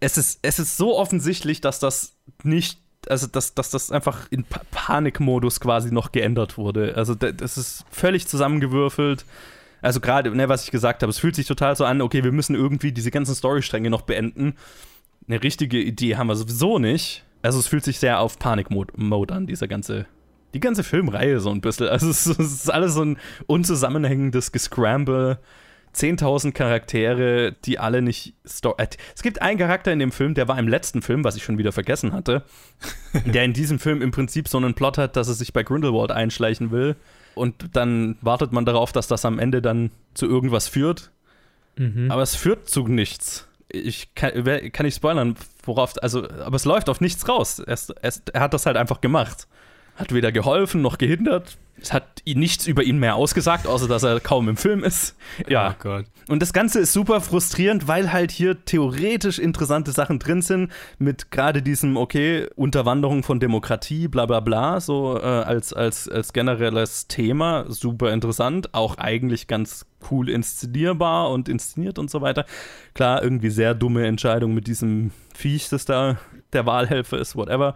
[0.00, 2.78] es ist, es ist so offensichtlich, dass das nicht,
[3.08, 6.94] also dass, dass das einfach in pa Panikmodus quasi noch geändert wurde.
[6.96, 9.24] Also da- das ist völlig zusammengewürfelt.
[9.82, 12.32] Also gerade, ne, was ich gesagt habe, es fühlt sich total so an, okay, wir
[12.32, 14.54] müssen irgendwie diese ganzen Storystränge noch beenden.
[15.28, 17.24] Eine richtige Idee haben wir sowieso nicht.
[17.42, 20.06] Also es fühlt sich sehr auf Panikmode an, dieser ganze,
[20.54, 21.88] die ganze Filmreihe so ein bisschen.
[21.88, 25.38] Also es, es ist alles so ein unzusammenhängendes Gescramble.
[25.94, 28.34] 10.000 Charaktere, die alle nicht.
[28.44, 31.36] Sto äh, es gibt einen Charakter in dem Film, der war im letzten Film, was
[31.36, 32.42] ich schon wieder vergessen hatte,
[33.24, 36.10] der in diesem Film im Prinzip so einen Plot hat, dass er sich bei Grindelwald
[36.10, 36.96] einschleichen will.
[37.34, 41.10] Und dann wartet man darauf, dass das am Ende dann zu irgendwas führt.
[41.76, 42.10] Mhm.
[42.10, 43.48] Aber es führt zu nichts.
[43.68, 45.34] Ich kann, kann nicht spoilern,
[45.64, 45.94] worauf.
[46.00, 47.58] Also, aber es läuft auf nichts raus.
[47.58, 49.48] Er, er, er hat das halt einfach gemacht.
[49.96, 51.56] Hat weder geholfen noch gehindert.
[51.80, 55.16] Es hat ihn nichts über ihn mehr ausgesagt, außer dass er kaum im Film ist.
[55.48, 55.70] Ja.
[55.70, 56.06] Oh Gott.
[56.28, 61.30] Und das Ganze ist super frustrierend, weil halt hier theoretisch interessante Sachen drin sind, mit
[61.30, 67.08] gerade diesem, okay, Unterwanderung von Demokratie, bla bla bla, so äh, als, als, als generelles
[67.08, 72.46] Thema, super interessant, auch eigentlich ganz cool inszenierbar und inszeniert und so weiter.
[72.94, 76.18] Klar, irgendwie sehr dumme Entscheidung mit diesem Viech, das da
[76.52, 77.74] der Wahlhelfer ist, whatever.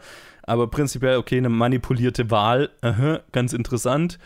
[0.48, 4.18] Aber prinzipiell, okay, eine manipulierte Wahl, aha, ganz interessant.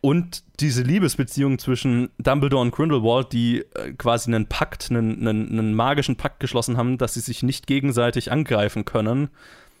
[0.00, 5.74] Und diese Liebesbeziehung zwischen Dumbledore und Grindelwald, die äh, quasi einen Pakt, einen, einen, einen
[5.74, 9.30] magischen Pakt geschlossen haben, dass sie sich nicht gegenseitig angreifen können.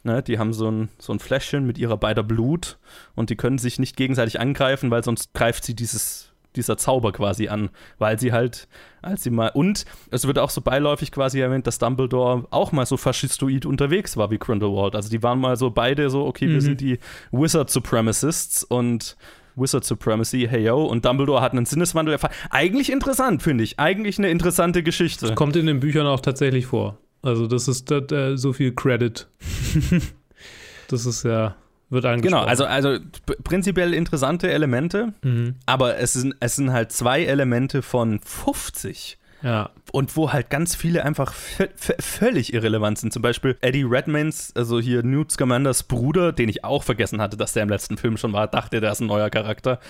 [0.02, 2.78] Ne, die haben so ein, so ein Fläschchen mit ihrer beider Blut
[3.14, 7.48] und die können sich nicht gegenseitig angreifen, weil sonst greift sie dieses, dieser Zauber quasi
[7.48, 8.68] an, weil sie halt,
[9.02, 9.48] als sie mal.
[9.54, 14.16] Und es wird auch so beiläufig quasi erwähnt, dass Dumbledore auch mal so faschistoid unterwegs
[14.16, 14.94] war wie Grindelwald.
[14.94, 16.60] Also die waren mal so beide so, okay, wir Mhm.
[16.60, 16.98] sind die
[17.32, 19.16] Wizard Supremacists und
[19.56, 22.32] Wizard Supremacy, hey yo, und Dumbledore hat einen Sinneswandel erfahren.
[22.50, 23.78] Eigentlich interessant, finde ich.
[23.78, 25.32] Eigentlich eine interessante Geschichte.
[25.36, 26.98] Kommt in den Büchern auch tatsächlich vor.
[27.22, 29.28] Also, das ist das, äh, so viel Credit.
[30.88, 31.54] das ist ja,
[31.90, 32.40] wird angesprochen.
[32.42, 32.98] Genau, also, also
[33.44, 35.56] prinzipiell interessante Elemente, Mhm.
[35.66, 39.18] aber es sind, es sind halt zwei Elemente von 50.
[39.42, 39.70] Ja.
[39.92, 43.12] Und wo halt ganz viele einfach vö- vö- völlig irrelevant sind.
[43.12, 47.52] Zum Beispiel Eddie Redmaynes, also hier Newt Scamanders Bruder, den ich auch vergessen hatte, dass
[47.52, 49.80] der im letzten Film schon war, dachte, der ist ein neuer Charakter.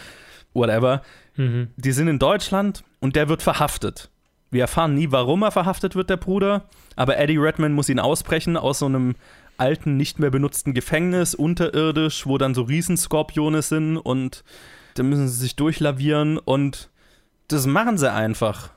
[0.55, 1.03] Whatever.
[1.37, 1.69] Mhm.
[1.77, 4.11] Die sind in Deutschland und der wird verhaftet.
[4.51, 6.65] Wir erfahren nie, warum er verhaftet wird, der Bruder.
[6.97, 9.15] Aber Eddie Redmayne muss ihn ausbrechen aus so einem
[9.57, 14.45] alten, nicht mehr benutzten Gefängnis, unterirdisch, wo dann so Riesenskorpione sind und
[14.95, 16.91] da müssen sie sich durchlavieren und
[17.49, 18.71] das machen sie einfach.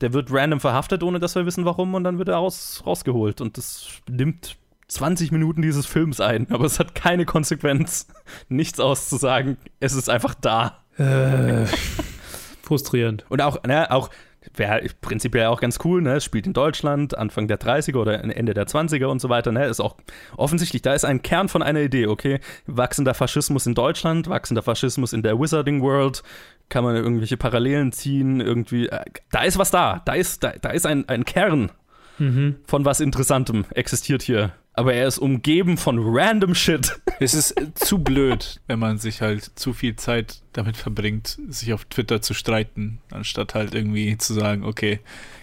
[0.00, 3.40] Der wird random verhaftet, ohne dass wir wissen, warum, und dann wird er raus, rausgeholt.
[3.40, 4.56] Und das nimmt
[4.88, 8.08] 20 Minuten dieses Films ein, aber es hat keine Konsequenz,
[8.48, 9.58] nichts auszusagen.
[9.78, 10.84] Es ist einfach da.
[10.96, 11.66] Äh,
[12.62, 13.24] frustrierend.
[13.28, 14.10] Und auch, ne, auch
[14.54, 16.14] wäre prinzipiell auch ganz cool, ne?
[16.14, 19.66] Es spielt in Deutschland, Anfang der 30er oder Ende der 20er und so weiter, ne?
[19.66, 19.96] Ist auch
[20.36, 22.40] offensichtlich, da ist ein Kern von einer Idee, okay?
[22.66, 26.22] Wachsender Faschismus in Deutschland, wachsender Faschismus in der Wizarding World,
[26.68, 30.70] kann man irgendwelche Parallelen ziehen, irgendwie, äh, da ist was da, da ist, da, da
[30.70, 31.70] ist ein, ein Kern
[32.18, 32.56] Mhm.
[32.66, 34.52] von was Interessantem existiert hier.
[34.80, 36.98] Aber er ist umgeben von random Shit.
[37.20, 41.74] Es ist äh, zu blöd, wenn man sich halt zu viel Zeit damit verbringt, sich
[41.74, 45.00] auf Twitter zu streiten, anstatt halt irgendwie zu sagen, okay,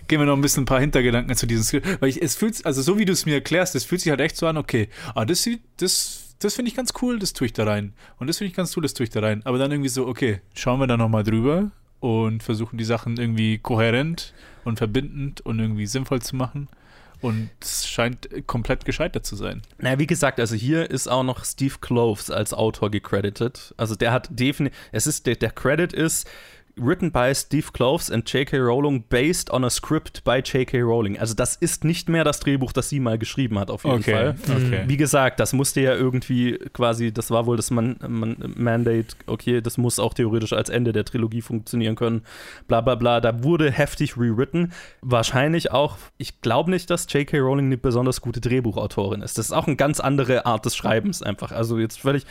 [0.07, 2.01] gehen wir noch ein bisschen ein paar Hintergedanken zu diesem Skript.
[2.01, 4.21] Weil ich, es fühlt, also so wie du es mir erklärst, es fühlt sich halt
[4.21, 7.45] echt so an, okay, ah, das sieht, das, das finde ich ganz cool, das tue
[7.45, 7.93] ich da rein.
[8.17, 9.41] Und das finde ich ganz cool, das tue ich da rein.
[9.45, 11.69] Aber dann irgendwie so, okay, schauen wir da nochmal drüber
[11.99, 14.33] und versuchen die Sachen irgendwie kohärent
[14.63, 16.69] und verbindend und irgendwie sinnvoll zu machen.
[17.22, 19.61] Und es scheint komplett gescheitert zu sein.
[19.80, 23.74] Naja, wie gesagt, also hier ist auch noch Steve Kloves als Autor gecredited.
[23.78, 26.28] Also der hat definitiv, es ist, der, der Credit ist
[26.80, 28.57] written by Steve Kloves and J.K.
[28.59, 30.82] Rowling based on a script by J.K.
[30.82, 31.17] Rowling.
[31.19, 34.11] Also das ist nicht mehr das Drehbuch, das sie mal geschrieben hat, auf jeden Okay,
[34.11, 34.36] Fall.
[34.55, 34.84] okay.
[34.88, 39.61] Wie gesagt, das musste ja irgendwie quasi, das war wohl das Man Man Mandate, okay,
[39.61, 42.23] das muss auch theoretisch als Ende der Trilogie funktionieren können,
[42.67, 43.21] bla bla bla.
[43.21, 44.71] Da wurde heftig rewritten.
[45.01, 47.39] Wahrscheinlich auch, ich glaube nicht, dass J.K.
[47.39, 49.38] Rowling eine besonders gute Drehbuchautorin ist.
[49.38, 51.51] Das ist auch eine ganz andere Art des Schreibens einfach.
[51.51, 52.25] Also jetzt völlig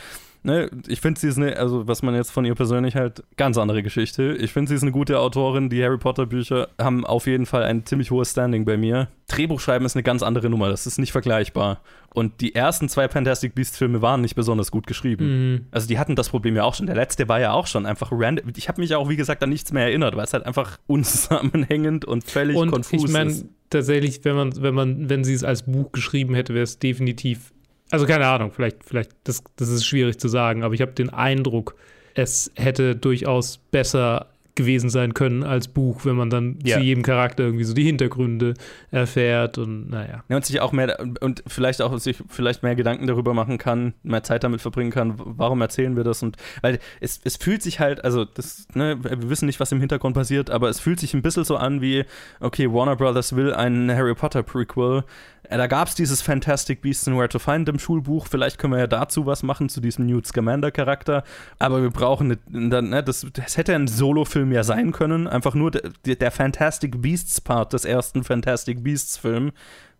[0.47, 3.57] ne, ich finde sie ist eine, also was man jetzt von ihr persönlich halt, ganz
[3.57, 4.35] andere Geschichte.
[4.39, 5.69] Ich finde sie ist eine gute Autorin.
[5.69, 9.09] Die Harry Potter Bücher haben auf jeden Fall ein ziemlich hohes Standing bei mir.
[9.27, 10.69] Drehbuchschreiben ist eine ganz andere Nummer.
[10.69, 11.81] Das ist nicht vergleichbar.
[12.13, 15.51] Und die ersten zwei Fantastic Beasts Filme waren nicht besonders gut geschrieben.
[15.51, 15.65] Mhm.
[15.69, 16.87] Also die hatten das Problem ja auch schon.
[16.87, 18.51] Der letzte war ja auch schon einfach random.
[18.55, 22.05] Ich habe mich auch, wie gesagt, an nichts mehr erinnert, weil es halt einfach unzusammenhängend
[22.05, 23.45] und völlig Und konfus ich meine, ist.
[23.69, 27.51] tatsächlich, wenn man, wenn man, wenn sie es als Buch geschrieben hätte, wäre es definitiv.
[27.91, 31.09] Also keine Ahnung, vielleicht, vielleicht, das, das ist schwierig zu sagen, aber ich habe den
[31.09, 31.75] Eindruck,
[32.15, 36.77] es hätte durchaus besser gewesen sein können als Buch, wenn man dann Ja.
[36.77, 38.55] zu jedem Charakter irgendwie so die Hintergründe
[38.89, 40.23] erfährt und naja.
[40.27, 43.93] Ja, und sich auch mehr und vielleicht auch sich vielleicht mehr Gedanken darüber machen kann,
[44.01, 47.79] mehr Zeit damit verbringen kann, warum erzählen wir das und weil es, es fühlt sich
[47.79, 51.13] halt, also das, ne, wir wissen nicht, was im Hintergrund passiert, aber es fühlt sich
[51.13, 52.03] ein bisschen so an wie,
[52.39, 55.03] okay, Warner Brothers will ein Harry Potter Prequel.
[55.49, 58.27] Äh, Da gab es dieses Fantastic Beasts and Where to Find im Schulbuch.
[58.27, 61.23] Vielleicht können wir ja dazu was machen, zu diesem Newt Scamander-Charakter.
[61.59, 65.27] Aber wir brauchen, eine, ne, das, das hätte ein Solo-Film ja sein können.
[65.27, 69.53] Einfach nur der, der Fantastic Beasts-Part des ersten Fantastic Beasts-Films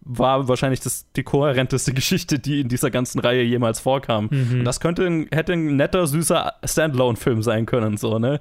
[0.09, 4.29] war wahrscheinlich das, die kohärenteste Geschichte, die in dieser ganzen Reihe jemals vorkam.
[4.31, 4.59] Mhm.
[4.59, 8.39] Und das könnte ein, hätte ein netter, süßer Standalone-Film sein können, so, ne?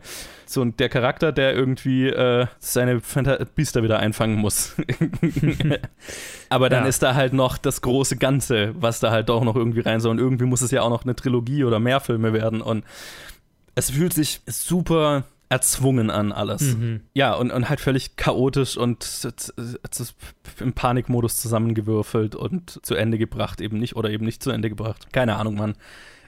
[0.48, 4.76] So und der Charakter, der irgendwie äh, seine Fanta Biester wieder einfangen muss.
[6.48, 6.88] Aber dann Ja.
[6.88, 10.12] ist da halt noch das große Ganze, was da halt auch noch irgendwie rein soll.
[10.12, 12.60] Und irgendwie muss es ja auch noch eine Trilogie oder mehr Filme werden.
[12.60, 12.84] Und
[13.74, 16.62] es fühlt sich super erzwungen an alles.
[16.62, 17.01] Mhm.
[17.14, 19.07] Ja, und, und halt völlig chaotisch und
[20.61, 25.09] im Panikmodus zusammengewürfelt und zu Ende gebracht, eben nicht oder eben nicht zu Ende gebracht.
[25.12, 25.74] Keine Ahnung, Mann.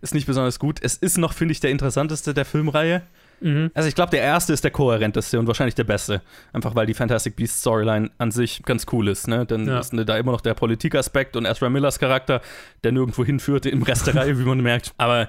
[0.01, 0.79] Ist nicht besonders gut.
[0.81, 3.03] Es ist noch, finde ich, der interessanteste der Filmreihe.
[3.41, 3.71] Mhm.
[3.75, 6.23] Also ich glaube, der erste ist der kohärenteste und wahrscheinlich der beste.
[6.53, 9.27] Einfach weil die Fantastic Beasts Storyline an sich ganz cool ist.
[9.27, 9.45] Ne?
[9.47, 9.81] Dann Ja.
[9.81, 12.41] ist ne, da immer noch der Politikaspekt und Ezra Millers Charakter,
[12.85, 14.93] der nirgendwo hinführte im Rest der Reihe, wie man merkt.
[14.99, 15.29] Aber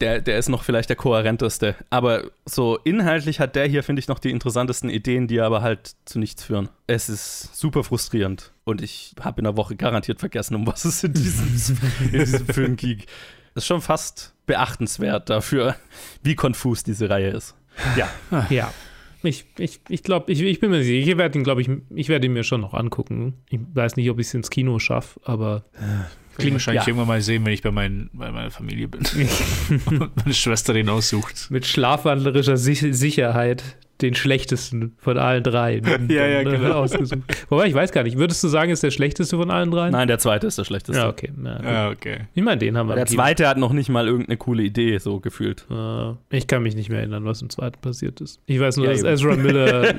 [0.00, 1.76] der, der ist noch vielleicht der kohärenteste.
[1.90, 5.94] Aber so inhaltlich hat der hier, finde ich, noch die interessantesten Ideen, die aber halt
[6.04, 6.68] zu nichts führen.
[6.86, 8.52] Es ist super frustrierend.
[8.64, 12.46] Und ich habe in der Woche garantiert vergessen, um was es in diesem, in diesem
[12.54, 12.98] Film ging.
[13.54, 15.76] Das ist schon fast beachtenswert dafür,
[16.22, 17.54] wie konfus diese Reihe ist.
[17.96, 18.08] Ja.
[18.50, 18.72] Ja.
[19.22, 22.10] Ich, ich, ich glaube, ich, ich bin mir sicher, ich werde ihn, glaube ich, ich
[22.10, 23.34] werde ihn mir schon noch angucken.
[23.48, 25.64] Ich weiß nicht, ob ich es ins Kino schaffe, aber
[26.36, 26.88] Klingt wahrscheinlich ja.
[26.88, 29.02] irgendwann mal sehen, wenn ich bei, mein, bei meiner Familie bin.
[29.86, 31.50] und meine Schwester den aussucht.
[31.50, 33.62] mit schlafwandlerischer Sich Sicherheit
[34.00, 35.76] den schlechtesten von allen drei
[36.08, 36.74] Ja, ja, äh, genau.
[36.74, 37.20] ausgesucht.
[37.48, 39.92] Wobei, ich weiß gar nicht, würdest du sagen, ist der schlechteste von allen dreien?
[39.92, 41.00] Nein, der zweite ist der schlechteste.
[41.00, 41.32] Ja, okay.
[41.42, 41.62] Ja.
[41.62, 42.20] Ja, okay.
[42.34, 42.96] Ich meine, den haben wir.
[42.96, 45.64] Der zweite hat noch nicht mal irgendeine coole Idee, so gefühlt.
[45.70, 48.40] Äh, ich kann mich nicht mehr erinnern, was im zweiten passiert ist.
[48.46, 49.08] Ich weiß nur, Ja, dass eben.
[49.08, 49.94] Ezra Miller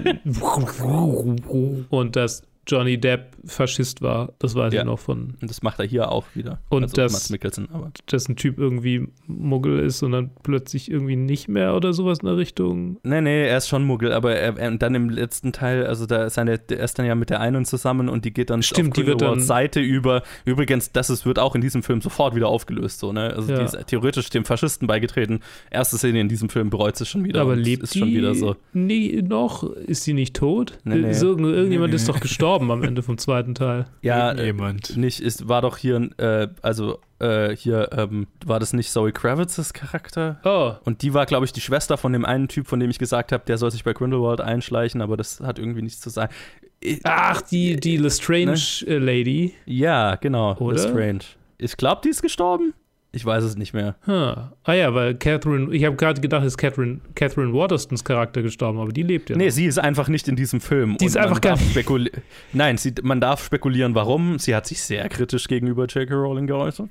[1.90, 4.34] und dass Johnny Depp Faschist war.
[4.40, 4.82] Das weiß Ja.
[4.82, 6.60] ich noch von, Und das macht er hier auch wieder.
[6.70, 7.92] Und also das- Mads Mikkelsen, aber.
[8.08, 12.26] dass ein Typ irgendwie Muggel ist und dann plötzlich irgendwie nicht mehr oder sowas in
[12.28, 12.98] der Richtung.
[13.04, 16.26] Nee, nee, er ist schon Muggel, aber er, er, dann im letzten Teil, also da
[16.26, 18.90] ist er, er ist dann ja mit der einen zusammen und die geht dann Stimmt,
[18.90, 20.24] auf die wird dann- Seite über.
[20.46, 23.34] Übrigens, das ist, wird auch in diesem Film sofort wieder aufgelöst, so, ne?
[23.36, 23.60] Also Ja.
[23.60, 25.42] die ist theoretisch dem Faschisten beigetreten.
[25.70, 27.42] Erste Szene in diesem Film bereut sie schon wieder.
[27.42, 28.56] Aber lebt ist die schon wieder so.
[28.74, 29.64] nie noch?
[29.64, 30.80] Ist sie nicht tot?
[30.84, 31.14] Nee, nee.
[31.14, 32.14] So, irgendjemand Nee, ist nee.
[32.14, 33.86] doch gestorben am Ende vom zweiten Teil.
[34.02, 34.96] Ja, äh, Jemand.
[34.98, 39.74] nicht, ist, war doch hier, äh, also äh, hier, ähm, war das nicht Zoe Kravitzes
[39.74, 40.40] Charakter?
[40.44, 43.00] Oh, Und die war, glaube ich, die Schwester von dem einen Typ, von dem ich
[43.00, 46.34] gesagt habe, der soll sich bei Grindelwald einschleichen, aber das hat irgendwie nichts zu sagen.
[46.80, 49.54] Ich- ach, die, die Lestrange äh, Lady.
[49.66, 50.56] Ja, genau.
[50.58, 50.78] Oder?
[50.78, 51.20] Strange.
[51.58, 52.74] Ich glaube, die ist gestorben.
[53.16, 53.96] Ich weiß es nicht mehr.
[54.06, 54.36] Huh.
[54.66, 58.92] Ah ja, weil Catherine, ich habe gerade gedacht, ist Catherine, Catherine Waterstons Charakter gestorben, aber
[58.92, 59.52] die lebt ja Nee, noch.
[59.54, 60.98] sie ist einfach nicht in diesem Film.
[60.98, 61.76] Die ist einfach gar nicht-
[62.52, 64.38] Nein, sie, man darf spekulieren, warum.
[64.38, 66.14] Sie hat sich sehr kritisch gegenüber J.K.
[66.14, 66.90] Rowling geäußert.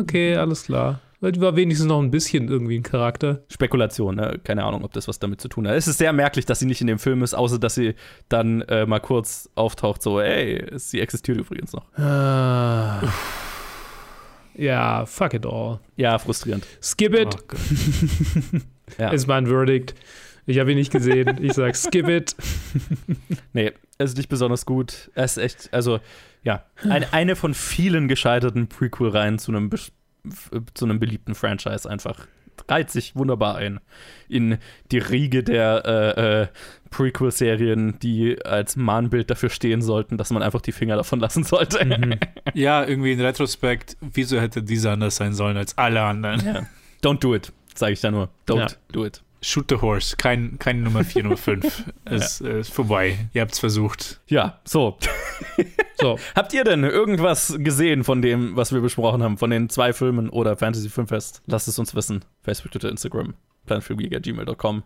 [0.00, 1.00] Okay, alles klar.
[1.20, 3.40] Weil die war wenigstens noch ein bisschen irgendwie ein Charakter.
[3.50, 4.38] Spekulation, ne?
[4.44, 5.74] keine Ahnung, ob das was damit zu tun hat.
[5.74, 7.94] Es ist sehr merklich, dass sie nicht in dem Film ist, außer dass sie
[8.28, 11.84] dann äh, mal kurz auftaucht, so, ey, sie existiert übrigens noch.
[11.98, 13.00] Ah.
[14.56, 15.80] Ja, fuck it all.
[15.96, 16.66] Ja, frustrierend.
[16.82, 17.56] Skip it, Oh.
[18.98, 19.10] Ja.
[19.10, 19.94] ist mein Verdict.
[20.46, 21.42] Ich habe ihn nicht gesehen.
[21.42, 22.36] Ich sag skip it.
[23.52, 25.10] Nee, es ist nicht besonders gut.
[25.14, 25.98] Es ist echt, also,
[26.44, 29.70] ja, eine, eine von vielen gescheiterten Prequel-Reihen zu einem,
[30.74, 32.26] zu einem beliebten Franchise einfach.
[32.68, 33.80] Reiht sich wunderbar ein
[34.28, 34.58] in
[34.90, 35.82] die Riege der
[36.16, 36.46] äh, äh,
[36.90, 41.84] Prequel-Serien, die als Mahnbild dafür stehen sollten, dass man einfach die Finger davon lassen sollte.
[41.84, 42.18] Mhm.
[42.54, 46.44] Ja, irgendwie in Retrospekt, wieso hätte dieser anders sein sollen als alle anderen?
[46.46, 46.66] Ja.
[47.02, 48.30] Don't do it, sage ich da nur.
[48.48, 48.66] Don't Ja.
[48.92, 49.22] do it.
[49.42, 51.84] Shoot the Horse, kein, keine Nummer 4, Nummer 5.
[52.04, 53.18] Es äh, ist vorbei.
[53.32, 54.20] Ihr habt es versucht.
[54.28, 54.98] Ja, so.
[55.98, 56.18] So.
[56.34, 60.28] Habt ihr denn irgendwas gesehen von dem, was wir besprochen haben, von den zwei Filmen
[60.28, 61.40] oder Fantasy Filmfest?
[61.46, 62.22] Lasst es uns wissen.
[62.42, 63.32] Facebook, Twitter, Instagram,
[63.64, 64.82] planfilmgeek.gmail.com.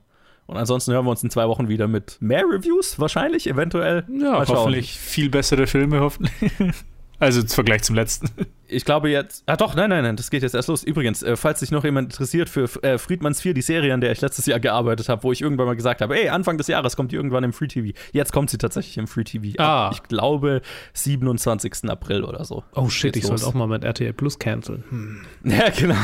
[0.46, 4.04] Und ansonsten hören wir uns in zwei Wochen wieder mit mehr Reviews, wahrscheinlich, eventuell.
[4.08, 4.56] Ja, Mal schauen.
[4.56, 6.52] hoffentlich viel bessere Filme, hoffentlich.
[7.20, 8.28] Also im Vergleich zum letzten.
[8.72, 9.42] Ich glaube jetzt.
[9.46, 10.84] Ah, doch, nein, nein, nein, das geht jetzt erst los.
[10.84, 14.12] Übrigens, äh, falls sich noch jemand interessiert für äh, Friedmanns 4, die Serie, an der
[14.12, 16.94] ich letztes Jahr gearbeitet habe, wo ich irgendwann mal gesagt habe, ey, Anfang des Jahres
[16.94, 17.98] kommt die irgendwann im Free TV.
[18.12, 19.60] Jetzt kommt sie tatsächlich im Free TV.
[19.60, 19.90] Ah.
[19.92, 20.62] Ich glaube,
[20.94, 21.90] 27.
[21.90, 22.62] April oder so.
[22.76, 24.84] Oh shit, ich sollte auch mal mit RTL Plus canceln.
[24.88, 25.20] Hm.
[25.50, 25.96] Ja, genau.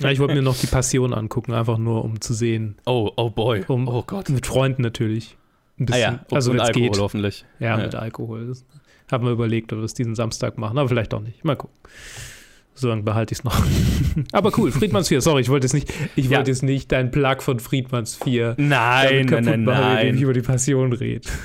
[0.00, 2.76] Ja, ich wollte mir noch die Passion angucken, einfach nur um zu sehen.
[2.86, 3.62] oh, oh boy.
[3.68, 4.28] Um, oh Gott.
[4.28, 5.36] Mit Freunden natürlich.
[5.78, 6.00] Ein Ah bisschen.
[6.00, 6.98] ja, und, also wenn's Alkohol geht.
[6.98, 7.44] hoffentlich.
[7.60, 7.84] Ja, Ja.
[7.84, 8.54] mit Alkohol.
[9.12, 11.44] Haben wir überlegt, ob wir es diesen Samstag machen, aber vielleicht auch nicht.
[11.44, 11.76] Mal gucken.
[12.74, 13.62] So lange behalte ich es noch.
[14.32, 15.20] aber cool, Friedmanns 4.
[15.20, 16.38] Sorry, ich wollte jetzt nicht, ich Ja.
[16.38, 20.18] wollte jetzt nicht deinen Plug von Friedmanns 4 Nein, nein, nein, machen, indem ich nein.
[20.22, 21.28] über die Passion rede.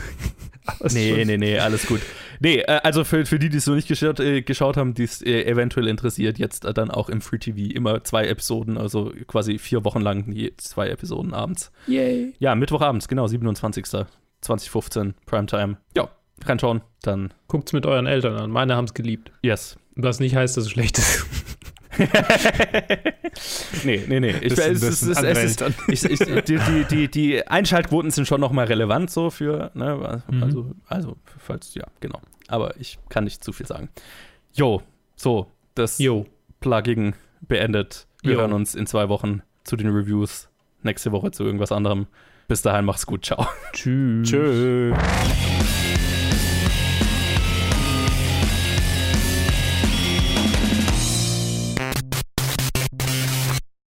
[0.82, 2.02] Es Nee, nee, nee, alles gut.
[2.42, 5.04] Nee, äh, also für, für die, die es noch nicht geschaut, äh, geschaut haben, die
[5.04, 9.14] es äh, eventuell interessiert, jetzt äh, dann auch im Free TV immer zwei Episoden, also
[9.28, 11.72] quasi vier Wochen lang je zwei Episoden abends.
[11.88, 12.34] Yay.
[12.40, 13.86] Ja, Mittwochabends, genau, 27.
[14.42, 15.78] 2015, Primetime.
[15.96, 16.10] Ja,
[16.46, 18.52] reinschauen, dann Guckt's mit euren Eltern an.
[18.52, 19.32] Meine haben es geliebt.
[19.42, 19.78] yes.
[20.00, 21.26] Was nicht heißt, dass es schlecht ist.
[23.84, 24.36] Nee, nee, nee.
[24.42, 26.20] Ich, es, es, es ich, ich,
[26.90, 30.44] die, die, Einschaltquoten sind schon nochmal relevant so für, ne, Mhm.
[30.44, 32.22] also, also, falls, ja, genau.
[32.48, 33.90] Aber ich kann nicht zu viel sagen.
[34.54, 34.82] Jo,
[35.16, 36.26] so, das Jo.
[36.60, 38.08] Plugging beendet.
[38.24, 38.40] Wir Jo.
[38.40, 40.50] hören uns in zwei Wochen zu den Reviews.
[40.84, 42.08] Nächste Woche zu irgendwas anderem.
[42.48, 43.26] Bis dahin, macht's gut.
[43.26, 43.48] Ciao.
[43.74, 44.30] Tschüss.
[44.30, 44.94] Tschö.